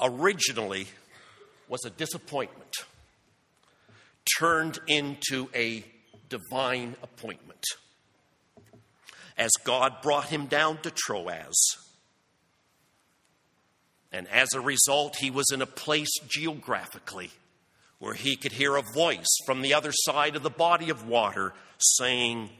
originally 0.00 0.86
was 1.68 1.84
a 1.84 1.90
disappointment 1.90 2.74
turned 4.38 4.78
into 4.86 5.48
a 5.54 5.84
divine 6.28 6.96
appointment 7.02 7.64
as 9.36 9.50
God 9.64 10.00
brought 10.02 10.26
him 10.26 10.46
down 10.46 10.78
to 10.78 10.90
Troas. 10.90 11.54
And 14.12 14.26
as 14.28 14.48
a 14.54 14.60
result, 14.60 15.16
he 15.16 15.30
was 15.30 15.46
in 15.52 15.60
a 15.60 15.66
place 15.66 16.12
geographically 16.26 17.30
where 17.98 18.14
he 18.14 18.36
could 18.36 18.52
hear 18.52 18.76
a 18.76 18.82
voice 18.82 19.38
from 19.46 19.62
the 19.62 19.74
other 19.74 19.92
side 19.92 20.36
of 20.36 20.42
the 20.42 20.50
body 20.50 20.90
of 20.90 21.08
water 21.08 21.54
saying, 21.78 22.50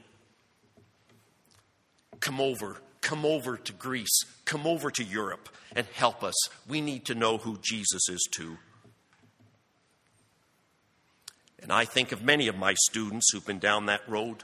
Come 2.19 2.41
over, 2.41 2.77
come 3.01 3.25
over 3.25 3.57
to 3.57 3.73
Greece, 3.73 4.23
come 4.45 4.65
over 4.65 4.89
to 4.91 5.03
Europe 5.03 5.49
and 5.75 5.85
help 5.93 6.23
us. 6.23 6.35
We 6.67 6.81
need 6.81 7.05
to 7.05 7.15
know 7.15 7.37
who 7.37 7.59
Jesus 7.61 8.09
is 8.09 8.27
too. 8.31 8.57
And 11.61 11.71
I 11.71 11.85
think 11.85 12.11
of 12.11 12.23
many 12.23 12.47
of 12.47 12.57
my 12.57 12.73
students 12.89 13.31
who've 13.31 13.45
been 13.45 13.59
down 13.59 13.85
that 13.85 14.07
road 14.07 14.43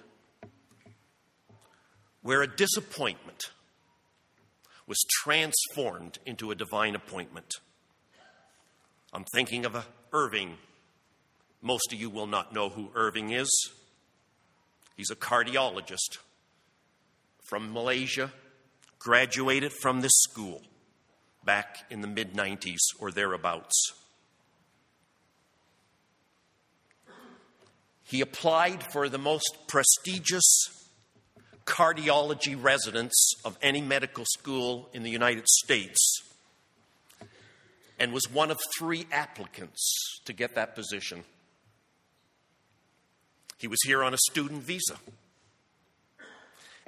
where 2.22 2.42
a 2.42 2.48
disappointment 2.48 3.52
was 4.88 5.00
transformed 5.24 6.20
into 6.26 6.52
a 6.52 6.56
divine 6.56 6.96
appointment. 6.96 7.56
I'm 9.14 9.26
thinking 9.34 9.66
of 9.66 9.86
Irving 10.12 10.58
most 11.64 11.94
of 11.94 12.00
you 12.00 12.10
will 12.10 12.28
not 12.28 12.54
know 12.54 12.70
who 12.70 12.92
Irving 12.94 13.32
is. 13.32 13.50
He's 14.98 15.10
a 15.10 15.16
cardiologist 15.16 16.20
from 17.42 17.74
Malaysia, 17.74 18.32
graduated 19.00 19.72
from 19.82 20.02
this 20.02 20.12
school 20.14 20.62
back 21.46 21.86
in 21.90 22.02
the 22.02 22.08
mid 22.08 22.34
90s 22.34 22.80
or 23.00 23.12
thereabouts. 23.12 23.94
He 28.04 28.20
applied 28.20 28.84
for 28.84 29.08
the 29.08 29.18
most 29.18 29.68
prestigious 29.68 30.44
cardiology 31.66 32.62
residence 32.62 33.34
of 33.46 33.58
any 33.62 33.82
medical 33.82 34.26
school 34.26 34.90
in 34.94 35.04
the 35.04 35.10
United 35.10 35.48
States 35.48 36.22
and 37.98 38.12
was 38.12 38.30
one 38.30 38.52
of 38.52 38.60
three 38.78 39.08
applicants 39.12 40.20
to 40.26 40.34
get 40.34 40.56
that 40.56 40.76
position. 40.76 41.24
He 43.64 43.68
was 43.70 43.80
here 43.86 44.04
on 44.04 44.14
a 44.14 44.18
student 44.18 44.62
visa. 44.62 44.98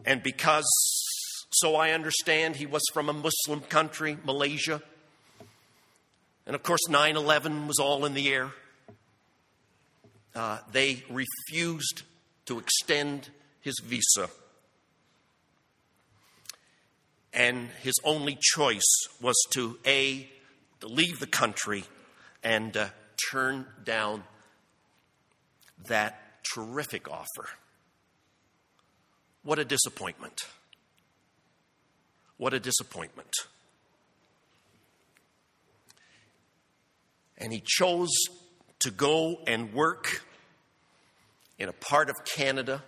And 0.03 0.21
because, 0.21 0.69
so 1.49 1.77
I 1.77 1.91
understand, 1.91 2.57
he 2.57 2.65
was 2.65 2.81
from 2.93 3.07
a 3.07 3.13
Muslim 3.13 3.61
country, 3.61 4.17
Malaysia. 4.25 4.81
And 6.45 6.53
of 6.53 6.63
course, 6.63 6.81
9 6.89 7.15
11 7.15 7.67
was 7.67 7.79
all 7.79 8.03
in 8.03 8.13
the 8.13 8.27
air. 8.27 8.51
Uh, 10.35 10.57
they 10.69 11.05
refused 11.09 12.01
to 12.47 12.59
extend 12.59 13.29
his 13.61 13.75
visa. 13.81 14.29
And 17.31 17.69
his 17.83 17.93
only 18.03 18.37
choice 18.37 19.07
was 19.21 19.37
to 19.51 19.77
A, 19.85 20.29
to 20.81 20.87
leave 20.87 21.21
the 21.21 21.27
country 21.27 21.85
and 22.43 22.75
uh, 22.75 22.89
turn 23.31 23.65
down 23.85 24.25
that 25.87 26.19
terrific 26.53 27.09
offer. 27.09 27.49
What 29.43 29.59
a 29.59 29.65
disappointment. 29.65 30.45
What 32.37 32.53
a 32.53 32.59
disappointment. 32.59 33.33
And 37.37 37.51
he 37.51 37.61
chose 37.63 38.11
to 38.79 38.91
go 38.91 39.39
and 39.45 39.73
work 39.73 40.23
in 41.57 41.69
a 41.69 41.73
part 41.73 42.09
of 42.09 42.15
Canada 42.25 42.83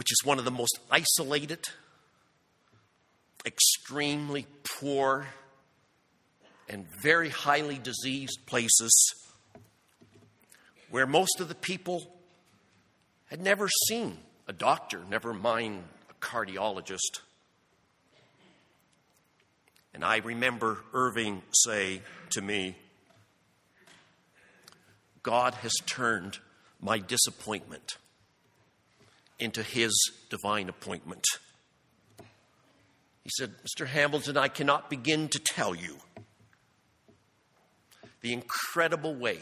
which 0.00 0.12
is 0.12 0.24
one 0.24 0.38
of 0.38 0.46
the 0.46 0.50
most 0.50 0.78
isolated, 0.90 1.68
extremely 3.44 4.46
poor, 4.64 5.26
and 6.70 6.86
very 7.02 7.28
highly 7.28 7.76
diseased 7.76 8.38
places 8.46 8.90
where 10.90 11.06
most 11.06 11.40
of 11.40 11.48
the 11.48 11.54
people 11.54 12.10
had 13.26 13.40
never 13.40 13.68
seen 13.88 14.18
a 14.48 14.52
doctor, 14.52 15.00
never 15.08 15.32
mind 15.32 15.84
a 16.10 16.14
cardiologist. 16.14 17.20
And 19.94 20.04
I 20.04 20.18
remember 20.18 20.78
Irving 20.92 21.42
say 21.52 22.02
to 22.30 22.42
me, 22.42 22.76
God 25.22 25.54
has 25.54 25.72
turned 25.86 26.38
my 26.80 26.98
disappointment 26.98 27.98
into 29.38 29.62
his 29.62 29.92
divine 30.28 30.68
appointment. 30.68 31.24
He 33.22 33.30
said, 33.38 33.52
Mr. 33.62 33.86
Hamilton, 33.86 34.36
I 34.36 34.48
cannot 34.48 34.90
begin 34.90 35.28
to 35.28 35.38
tell 35.38 35.74
you 35.74 35.96
the 38.22 38.32
incredible 38.32 39.14
way 39.14 39.40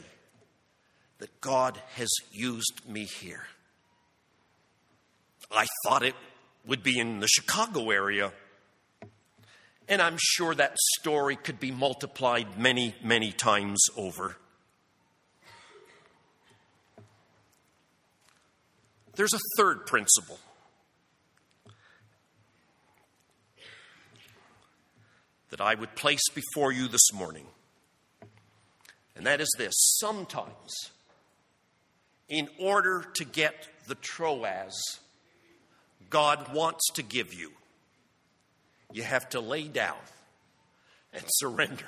that 1.18 1.40
God 1.40 1.80
has 1.96 2.08
used 2.32 2.82
me 2.86 3.04
here. 3.04 3.46
I 5.50 5.66
thought 5.84 6.02
it 6.02 6.14
would 6.66 6.82
be 6.82 6.98
in 6.98 7.20
the 7.20 7.28
Chicago 7.28 7.90
area. 7.90 8.32
And 9.88 10.02
I'm 10.02 10.16
sure 10.18 10.54
that 10.54 10.76
story 10.98 11.36
could 11.36 11.58
be 11.58 11.70
multiplied 11.70 12.58
many, 12.58 12.94
many 13.02 13.32
times 13.32 13.82
over. 13.96 14.36
There's 19.16 19.32
a 19.32 19.40
third 19.56 19.86
principle. 19.86 20.38
That 25.50 25.62
I 25.62 25.74
would 25.74 25.96
place 25.96 26.20
before 26.34 26.70
you 26.70 26.86
this 26.86 27.12
morning. 27.14 27.46
And 29.16 29.26
that 29.26 29.40
is 29.40 29.48
this 29.56 29.74
sometimes 29.98 30.92
in 32.28 32.48
order 32.58 33.04
to 33.14 33.24
get 33.24 33.68
the 33.86 33.94
Troas 33.94 35.00
God 36.10 36.54
wants 36.54 36.90
to 36.94 37.02
give 37.02 37.34
you, 37.34 37.52
you 38.92 39.02
have 39.02 39.28
to 39.30 39.40
lay 39.40 39.68
down 39.68 39.98
and 41.12 41.22
surrender 41.26 41.86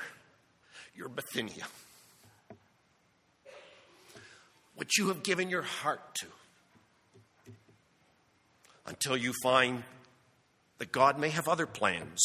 your 0.95 1.09
Bithynia, 1.09 1.65
what 4.75 4.97
you 4.99 5.09
have 5.09 5.23
given 5.23 5.49
your 5.49 5.63
heart 5.63 6.15
to, 6.17 6.27
until 8.87 9.17
you 9.17 9.33
find 9.43 9.85
that 10.79 10.93
God 10.93 11.19
may 11.19 11.31
have 11.31 11.49
other 11.49 11.67
plans 11.67 12.21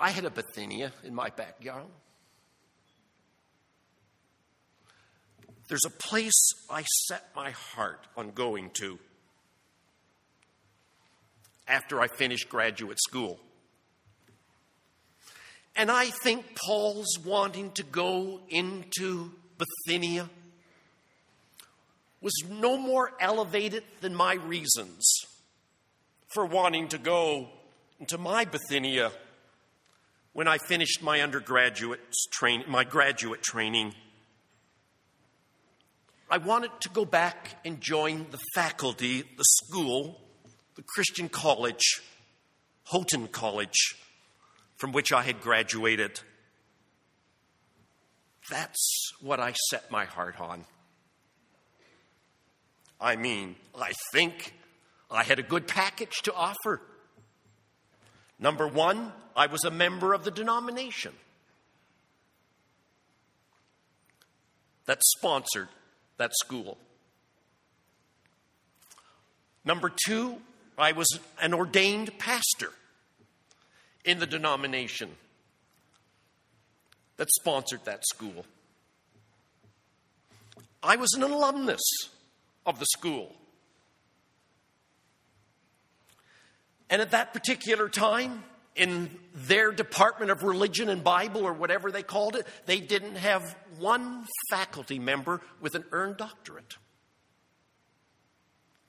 I 0.00 0.10
had 0.10 0.24
a 0.24 0.30
Bithynia 0.30 0.92
in 1.04 1.14
my 1.14 1.28
backyard. 1.28 1.84
There's 5.68 5.84
a 5.84 5.90
place 5.90 6.54
I 6.70 6.82
set 7.06 7.28
my 7.36 7.50
heart 7.50 8.06
on 8.16 8.30
going 8.30 8.70
to 8.80 8.98
after 11.68 12.00
I 12.00 12.08
finished 12.08 12.48
graduate 12.48 12.98
school. 12.98 13.38
And 15.76 15.90
I 15.90 16.06
think 16.06 16.58
Paul's 16.66 17.18
wanting 17.24 17.70
to 17.72 17.82
go 17.82 18.40
into 18.48 19.30
Bithynia 19.58 20.30
was 22.22 22.32
no 22.48 22.78
more 22.78 23.12
elevated 23.20 23.84
than 24.00 24.14
my 24.14 24.34
reasons 24.34 25.04
for 26.34 26.46
wanting 26.46 26.88
to 26.88 26.98
go 26.98 27.48
into 27.98 28.16
my 28.18 28.46
Bithynia 28.46 29.12
when 30.32 30.46
I 30.48 30.58
finished 30.58 31.02
my 31.02 31.20
undergraduate 31.20 32.00
training, 32.32 32.70
my 32.70 32.84
graduate 32.84 33.42
training. 33.42 33.94
I 36.30 36.38
wanted 36.38 36.70
to 36.82 36.88
go 36.90 37.04
back 37.04 37.56
and 37.64 37.80
join 37.80 38.26
the 38.30 38.38
faculty, 38.54 39.22
the 39.22 39.44
school, 39.44 40.20
the 40.76 40.82
Christian 40.82 41.28
college, 41.28 42.00
Houghton 42.84 43.28
College, 43.28 43.96
from 44.76 44.92
which 44.92 45.12
I 45.12 45.22
had 45.22 45.40
graduated. 45.40 46.20
That's 48.48 49.12
what 49.20 49.40
I 49.40 49.54
set 49.68 49.90
my 49.90 50.04
heart 50.04 50.40
on. 50.40 50.64
I 53.00 53.16
mean, 53.16 53.56
I 53.78 53.92
think 54.12 54.54
I 55.10 55.24
had 55.24 55.38
a 55.38 55.42
good 55.42 55.66
package 55.66 56.22
to 56.22 56.34
offer. 56.34 56.80
Number 58.40 58.66
one, 58.66 59.12
I 59.36 59.46
was 59.46 59.64
a 59.64 59.70
member 59.70 60.14
of 60.14 60.24
the 60.24 60.30
denomination 60.30 61.12
that 64.86 64.98
sponsored 65.02 65.68
that 66.16 66.32
school. 66.34 66.78
Number 69.64 69.92
two, 70.06 70.38
I 70.78 70.92
was 70.92 71.06
an 71.40 71.52
ordained 71.52 72.18
pastor 72.18 72.72
in 74.04 74.18
the 74.18 74.26
denomination 74.26 75.10
that 77.18 77.28
sponsored 77.30 77.84
that 77.84 78.02
school. 78.06 78.46
I 80.82 80.96
was 80.96 81.12
an 81.12 81.22
alumnus 81.22 81.82
of 82.64 82.78
the 82.78 82.86
school. 82.86 83.36
And 86.90 87.00
at 87.00 87.12
that 87.12 87.32
particular 87.32 87.88
time, 87.88 88.42
in 88.74 89.10
their 89.34 89.72
Department 89.72 90.30
of 90.30 90.42
Religion 90.42 90.88
and 90.88 91.04
Bible, 91.04 91.42
or 91.42 91.52
whatever 91.52 91.90
they 91.90 92.02
called 92.02 92.34
it, 92.36 92.46
they 92.66 92.80
didn't 92.80 93.16
have 93.16 93.56
one 93.78 94.26
faculty 94.50 94.98
member 94.98 95.40
with 95.60 95.74
an 95.74 95.84
earned 95.92 96.16
doctorate. 96.16 96.76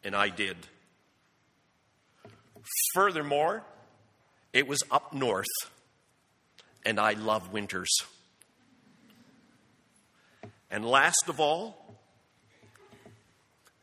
And 0.03 0.15
I 0.15 0.29
did. 0.29 0.57
Furthermore, 2.93 3.63
it 4.51 4.67
was 4.67 4.81
up 4.89 5.13
north, 5.13 5.45
and 6.85 6.99
I 6.99 7.13
love 7.13 7.53
winters. 7.53 7.89
And 10.69 10.85
last 10.85 11.25
of 11.27 11.39
all, 11.39 11.80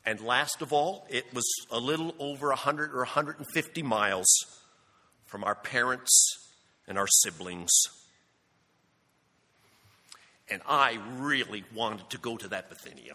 and 0.08 0.22
last 0.22 0.62
of 0.62 0.72
all, 0.72 1.06
it 1.10 1.26
was 1.34 1.44
a 1.70 1.78
little 1.78 2.14
over 2.18 2.48
100 2.48 2.94
or 2.94 3.00
150 3.00 3.82
miles 3.82 4.26
from 5.26 5.44
our 5.44 5.54
parents 5.54 6.48
and 6.86 6.96
our 6.96 7.06
siblings. 7.06 7.70
And 10.50 10.62
I 10.66 10.98
really 11.18 11.62
wanted 11.74 12.08
to 12.08 12.16
go 12.16 12.38
to 12.38 12.48
that 12.48 12.70
Bithynia. 12.70 13.12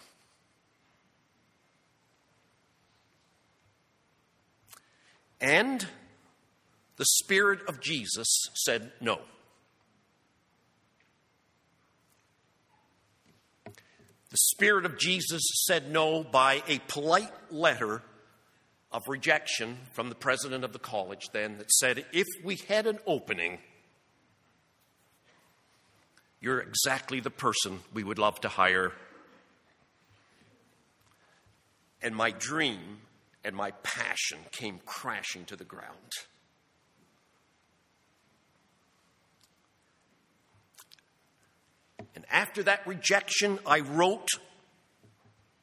And 5.42 5.88
the 6.98 7.06
Spirit 7.06 7.62
of 7.68 7.82
Jesus 7.82 8.28
said 8.54 8.92
no. 9.02 9.20
The 14.34 14.38
Spirit 14.38 14.88
of 14.88 14.98
Jesus 14.98 15.44
said 15.68 15.92
no 15.92 16.24
by 16.24 16.64
a 16.68 16.80
polite 16.88 17.30
letter 17.52 18.02
of 18.92 19.04
rejection 19.08 19.78
from 19.92 20.10
the 20.10 20.16
president 20.16 20.64
of 20.64 20.74
the 20.74 20.80
college 20.80 21.30
then 21.34 21.60
that 21.60 21.70
said, 21.70 22.04
if 22.12 22.26
we 22.44 22.56
had 22.68 22.88
an 22.88 22.98
opening, 23.06 23.60
you're 26.42 26.62
exactly 26.62 27.20
the 27.20 27.30
person 27.30 27.82
we 27.94 28.04
would 28.04 28.18
love 28.18 28.42
to 28.42 28.48
hire. 28.48 28.92
And 32.02 32.16
my 32.16 32.32
dream 32.32 33.02
and 33.44 33.56
my 33.56 33.70
passion 33.84 34.40
came 34.52 34.80
crashing 34.84 35.46
to 35.46 35.56
the 35.56 35.64
ground. 35.64 35.94
And 42.16 42.26
after 42.32 42.64
that 42.64 42.86
rejection, 42.86 43.60
I 43.66 43.80
wrote, 43.80 44.28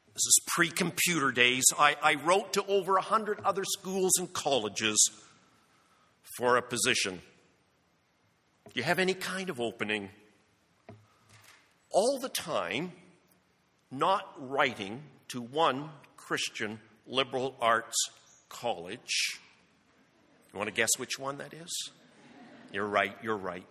this 0.08 0.26
is 0.26 0.40
pre 0.48 0.68
computer 0.68 1.30
days, 1.30 1.64
I, 1.78 1.96
I, 2.02 2.14
wrote 2.14 2.54
to 2.54 2.64
over 2.66 2.94
100 2.94 3.40
other 3.44 3.64
schools 3.64 4.12
and 4.18 4.32
colleges 4.32 4.98
for 6.36 6.56
a 6.56 6.62
position. 6.62 7.20
Do 8.64 8.72
you 8.74 8.82
have 8.82 8.98
any 8.98 9.14
kind 9.14 9.50
of 9.50 9.60
opening? 9.60 10.10
All 11.92 12.18
the 12.20 12.28
time, 12.28 12.92
not 13.90 14.32
writing 14.38 15.02
to 15.28 15.40
one 15.40 15.90
Christian 16.16 16.80
liberal 17.06 17.56
arts 17.60 17.96
college. 18.48 19.40
You 20.52 20.58
want 20.58 20.68
to 20.68 20.74
guess 20.74 20.90
which 20.98 21.18
one 21.18 21.38
that 21.38 21.54
is? 21.54 21.90
You're 22.72 22.86
right, 22.86 23.16
you're 23.22 23.36
right. 23.36 23.66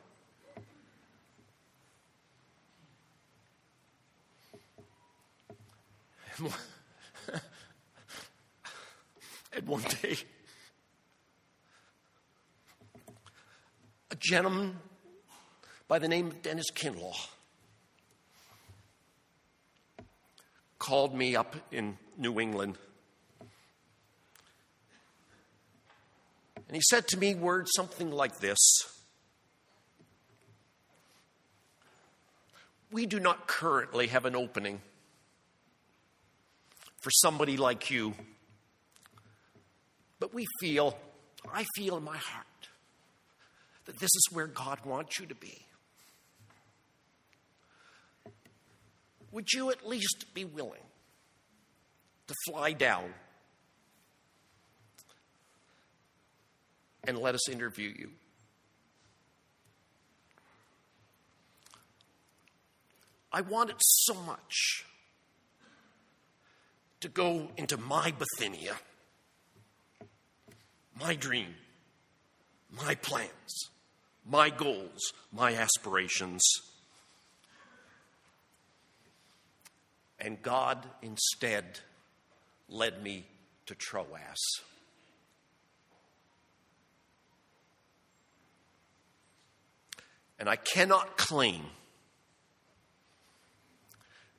and 9.53 9.67
one 9.67 9.81
day, 10.01 10.15
a 14.11 14.15
gentleman 14.15 14.77
by 15.87 15.99
the 15.99 16.07
name 16.07 16.27
of 16.27 16.41
Dennis 16.41 16.71
Kinlaw 16.73 17.15
called 20.77 21.13
me 21.13 21.35
up 21.35 21.55
in 21.71 21.97
New 22.17 22.39
England. 22.39 22.77
And 26.67 26.75
he 26.75 26.81
said 26.89 27.07
to 27.09 27.17
me 27.17 27.35
words 27.35 27.71
something 27.75 28.11
like 28.11 28.39
this. 28.39 28.57
We 32.91 33.05
do 33.05 33.19
not 33.19 33.47
currently 33.47 34.07
have 34.07 34.25
an 34.25 34.35
opening 34.35 34.81
for 37.01 37.11
somebody 37.11 37.57
like 37.57 37.89
you. 37.89 38.13
But 40.19 40.33
we 40.33 40.45
feel, 40.59 40.97
I 41.53 41.65
feel 41.75 41.97
in 41.97 42.03
my 42.03 42.17
heart, 42.17 42.45
that 43.85 43.99
this 43.99 44.09
is 44.13 44.27
where 44.31 44.47
God 44.47 44.85
wants 44.85 45.19
you 45.19 45.25
to 45.27 45.35
be. 45.35 45.65
Would 49.31 49.53
you 49.53 49.69
at 49.71 49.87
least 49.87 50.25
be 50.33 50.43
willing 50.43 50.81
to 52.27 52.33
fly 52.47 52.73
down 52.73 53.13
and 57.03 57.17
let 57.17 57.35
us 57.35 57.47
interview 57.47 57.93
you? 57.97 58.11
I 63.31 63.41
wanted 63.41 63.75
so 63.79 64.15
much 64.15 64.83
to 67.01 67.09
go 67.09 67.49
into 67.57 67.77
my 67.77 68.11
Bithynia, 68.11 68.75
my 70.99 71.15
dream, 71.15 71.55
my 72.71 72.95
plans, 72.95 73.69
my 74.25 74.49
goals, 74.49 75.13
my 75.31 75.55
aspirations. 75.55 76.41
And 80.19 80.41
God 80.41 80.85
instead 81.01 81.79
led 82.67 83.01
me 83.01 83.25
to 83.65 83.75
Troas. 83.75 84.37
And 90.37 90.49
I 90.49 90.55
cannot 90.55 91.17
claim 91.17 91.63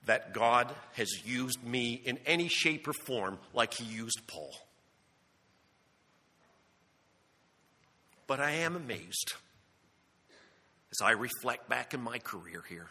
that 0.07 0.33
God 0.33 0.73
has 0.95 1.27
used 1.27 1.63
me 1.65 2.01
in 2.05 2.19
any 2.27 2.49
shape 2.49 2.89
or 2.89 2.93
form 2.93 3.39
like 3.53 3.75
he 3.75 3.85
used 3.85 4.21
Paul. 4.27 4.55
But 8.27 8.41
I 8.41 8.53
am 8.53 8.77
amazed 8.77 9.35
as 10.91 11.01
I 11.03 11.13
reflect 11.13 11.69
back 11.69 11.95
in 11.95 12.01
my 12.01 12.19
career 12.19 12.63
here 12.69 12.89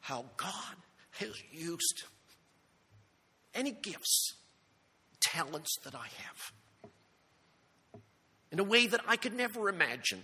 how 0.00 0.26
God 0.36 0.76
has 1.12 1.32
used 1.50 2.02
any 3.54 3.72
gifts, 3.72 4.34
talents 5.20 5.74
that 5.84 5.94
I 5.94 6.06
have 6.24 6.90
in 8.52 8.58
a 8.58 8.64
way 8.64 8.86
that 8.86 9.00
I 9.08 9.16
could 9.16 9.34
never 9.34 9.68
imagine 9.68 10.22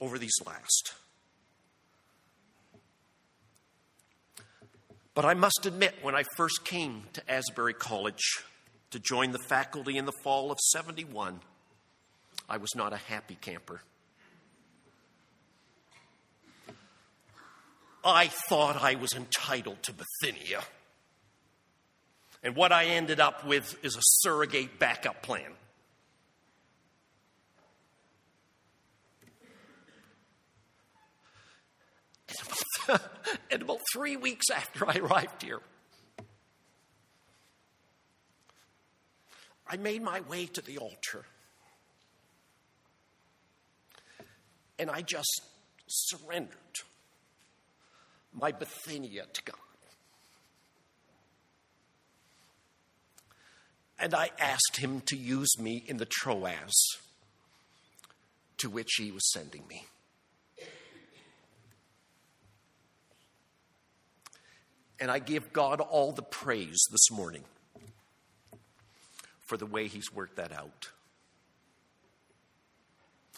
over 0.00 0.18
these 0.18 0.34
last. 0.46 0.94
But 5.18 5.24
I 5.24 5.34
must 5.34 5.66
admit, 5.66 5.96
when 6.00 6.14
I 6.14 6.22
first 6.36 6.64
came 6.64 7.02
to 7.14 7.28
Asbury 7.28 7.74
College 7.74 8.22
to 8.92 9.00
join 9.00 9.32
the 9.32 9.40
faculty 9.48 9.98
in 9.98 10.04
the 10.04 10.12
fall 10.22 10.52
of 10.52 10.60
71, 10.70 11.40
I 12.48 12.56
was 12.56 12.70
not 12.76 12.92
a 12.92 12.98
happy 12.98 13.36
camper. 13.40 13.80
I 18.04 18.28
thought 18.28 18.80
I 18.80 18.94
was 18.94 19.12
entitled 19.12 19.82
to 19.82 19.92
Bithynia. 19.92 20.62
And 22.44 22.54
what 22.54 22.70
I 22.70 22.84
ended 22.84 23.18
up 23.18 23.44
with 23.44 23.76
is 23.84 23.96
a 23.96 24.02
surrogate 24.22 24.78
backup 24.78 25.20
plan. 25.22 25.50
and 33.50 33.62
about 33.62 33.80
three 33.92 34.16
weeks 34.16 34.46
after 34.50 34.88
I 34.88 34.96
arrived 34.96 35.42
here, 35.42 35.60
I 39.66 39.76
made 39.76 40.02
my 40.02 40.20
way 40.20 40.46
to 40.46 40.62
the 40.62 40.78
altar. 40.78 41.24
And 44.78 44.90
I 44.90 45.02
just 45.02 45.42
surrendered 45.86 46.56
my 48.32 48.52
Bithynia 48.52 49.24
to 49.32 49.42
God. 49.42 49.56
And 53.98 54.14
I 54.14 54.30
asked 54.38 54.76
him 54.78 55.00
to 55.06 55.16
use 55.16 55.58
me 55.58 55.82
in 55.86 55.96
the 55.96 56.06
Troas 56.06 56.72
to 58.58 58.70
which 58.70 58.92
he 58.96 59.10
was 59.10 59.28
sending 59.32 59.66
me. 59.68 59.86
And 65.00 65.10
I 65.10 65.20
give 65.20 65.52
God 65.52 65.80
all 65.80 66.12
the 66.12 66.22
praise 66.22 66.78
this 66.90 67.10
morning 67.10 67.44
for 69.40 69.56
the 69.56 69.66
way 69.66 69.86
He's 69.86 70.12
worked 70.12 70.36
that 70.36 70.52
out. 70.52 70.90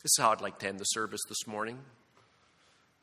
This 0.02 0.12
is 0.12 0.18
how 0.18 0.32
I'd 0.32 0.40
like 0.40 0.58
to 0.61 0.68
end 0.68 0.78
the 0.78 0.84
service 0.84 1.20
this 1.28 1.46
morning. 1.46 1.78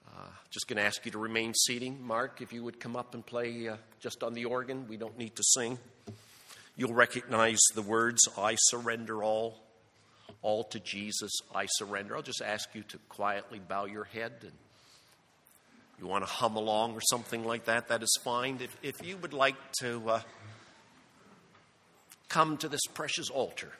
Uh, 0.07 0.29
just 0.49 0.67
going 0.67 0.77
to 0.77 0.83
ask 0.83 1.05
you 1.05 1.11
to 1.11 1.19
remain 1.19 1.53
seating. 1.53 2.03
Mark, 2.03 2.41
if 2.41 2.51
you 2.51 2.63
would 2.63 2.79
come 2.79 2.95
up 2.95 3.13
and 3.13 3.23
play 3.23 3.67
uh, 3.67 3.75
just 3.99 4.23
on 4.23 4.33
the 4.33 4.45
organ, 4.45 4.87
we 4.87 4.97
don't 4.97 5.15
need 5.17 5.35
to 5.35 5.43
sing. 5.43 5.77
You'll 6.75 6.95
recognize 6.95 7.59
the 7.75 7.83
words, 7.83 8.27
I 8.37 8.55
surrender 8.69 9.23
all, 9.23 9.59
all 10.41 10.63
to 10.65 10.79
Jesus, 10.79 11.31
I 11.53 11.67
surrender. 11.67 12.15
I'll 12.15 12.23
just 12.23 12.41
ask 12.41 12.73
you 12.73 12.81
to 12.83 12.97
quietly 13.09 13.59
bow 13.59 13.85
your 13.85 14.05
head 14.05 14.33
and 14.41 14.53
you 15.99 16.07
want 16.07 16.25
to 16.25 16.31
hum 16.31 16.55
along 16.55 16.93
or 16.93 17.01
something 17.01 17.43
like 17.43 17.65
that, 17.65 17.87
that 17.87 18.03
is 18.03 18.19
fine. 18.23 18.59
If, 18.61 18.77
if 18.83 18.95
you 19.05 19.17
would 19.17 19.33
like 19.33 19.55
to 19.81 20.09
uh, 20.09 20.21
come 22.29 22.57
to 22.57 22.69
this 22.69 22.81
precious 22.93 23.29
altar, 23.29 23.71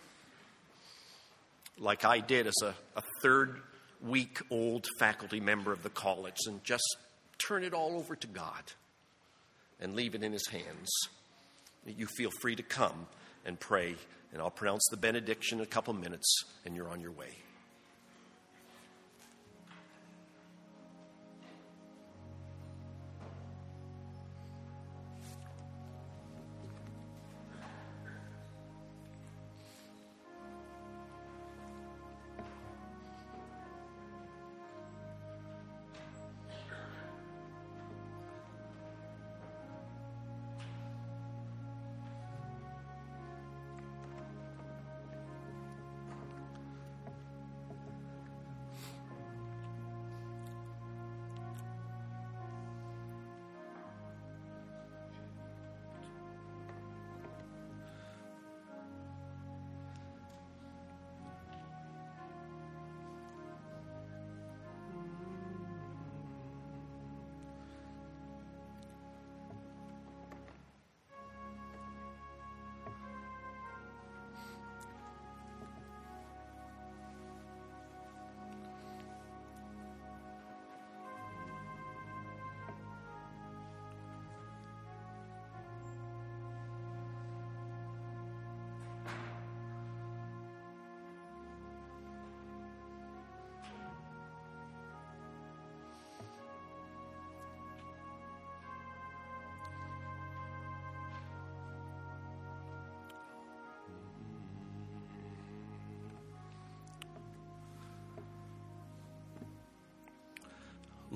like 1.78 2.06
I 2.06 2.20
did 2.20 2.48
as 2.48 2.56
a, 2.64 2.74
a 2.96 3.04
third 3.22 3.62
week 4.02 4.40
old 4.50 4.88
faculty 5.00 5.40
member 5.40 5.72
of 5.72 5.84
the 5.84 5.90
college, 5.90 6.38
and 6.48 6.64
just 6.64 6.98
turn 7.38 7.64
it 7.64 7.74
all 7.74 7.96
over 7.96 8.16
to 8.16 8.28
God 8.28 8.64
and 9.80 9.96
leave 9.96 10.16
it 10.16 10.24
in 10.24 10.32
His 10.32 10.48
hands, 10.48 10.90
you 11.86 12.08
feel 12.18 12.32
free 12.42 12.56
to 12.56 12.64
come 12.64 13.08
and 13.46 13.60
pray. 13.60 13.96
And 14.34 14.42
I'll 14.42 14.52
pronounce 14.52 14.86
the 14.92 14.98
benediction 14.98 15.60
in 15.60 15.64
a 15.64 15.68
couple 15.68 15.94
minutes, 15.94 16.44
and 16.66 16.76
you're 16.76 16.90
on 16.90 17.00
your 17.00 17.12
way. 17.12 17.38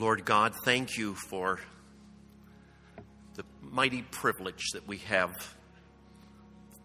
Lord 0.01 0.25
God, 0.25 0.55
thank 0.65 0.97
you 0.97 1.13
for 1.13 1.59
the 3.35 3.43
mighty 3.61 4.01
privilege 4.01 4.71
that 4.73 4.87
we 4.87 4.97
have 4.97 5.55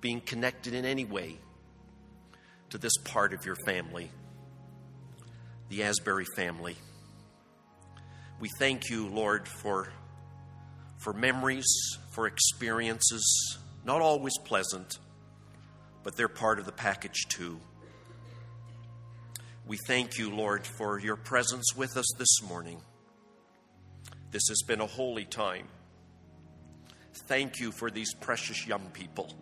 being 0.03 0.21
connected 0.21 0.75
in 0.75 0.85
any 0.85 1.07
way 1.07 1.39
to 2.69 2.77
this 2.77 2.95
part 3.05 3.33
of 3.33 3.47
your 3.47 3.57
family, 3.65 4.11
the 5.71 5.83
Asbury 5.83 6.27
family. 6.37 6.77
We 8.39 8.51
thank 8.59 8.91
you, 8.91 9.09
Lord, 9.09 9.49
for, 9.49 9.91
for 10.99 11.15
memories, 11.15 11.65
for 12.11 12.27
experiences, 12.27 13.59
not 13.83 14.03
always 14.03 14.37
pleasant, 14.45 14.99
but 16.03 16.19
they're 16.19 16.29
part 16.29 16.59
of 16.59 16.67
the 16.67 16.73
package 16.73 17.29
too. 17.31 17.59
We 19.67 19.79
thank 19.87 20.19
you, 20.19 20.29
Lord, 20.29 20.67
for 20.67 20.99
your 20.99 21.17
presence 21.17 21.75
with 21.75 21.97
us 21.97 22.13
this 22.19 22.43
morning. 22.47 22.83
This 24.37 24.49
has 24.49 24.61
been 24.67 24.83
a 24.83 24.87
holy 24.87 25.25
time. 25.25 25.67
Thank 27.27 27.59
you 27.59 27.73
for 27.73 27.91
these 27.91 28.13
precious 28.13 28.67
young 28.67 28.91
people. 28.91 29.33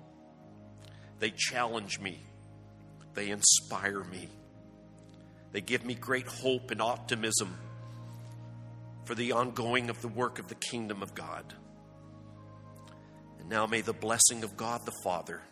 They 1.19 1.33
challenge 1.33 1.99
me, 1.99 2.21
they 3.13 3.31
inspire 3.31 4.05
me, 4.05 4.29
they 5.51 5.63
give 5.63 5.85
me 5.85 5.97
great 5.97 6.29
hope 6.29 6.71
and 6.71 6.81
optimism 6.81 7.59
for 9.05 9.17
the 9.17 9.33
ongoing 9.33 9.91
of 9.91 10.01
the 10.01 10.07
work 10.07 10.39
of 10.39 10.47
the 10.47 10.55
kingdom 10.55 11.03
of 11.03 11.13
God. 11.13 11.53
And 13.41 13.49
now 13.49 13.67
may 13.67 13.81
the 13.81 13.93
blessing 13.93 14.45
of 14.45 14.57
God 14.57 14.87
the 14.87 14.95
Father, 15.03 15.43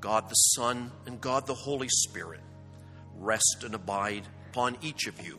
God 0.00 0.26
the 0.30 0.34
Son, 0.56 0.90
and 1.04 1.20
God 1.20 1.46
the 1.46 1.52
Holy 1.52 1.90
Spirit 1.90 2.40
rest 3.18 3.62
and 3.62 3.74
abide 3.74 4.26
upon 4.48 4.78
each 4.80 5.06
of 5.06 5.20
you. 5.20 5.38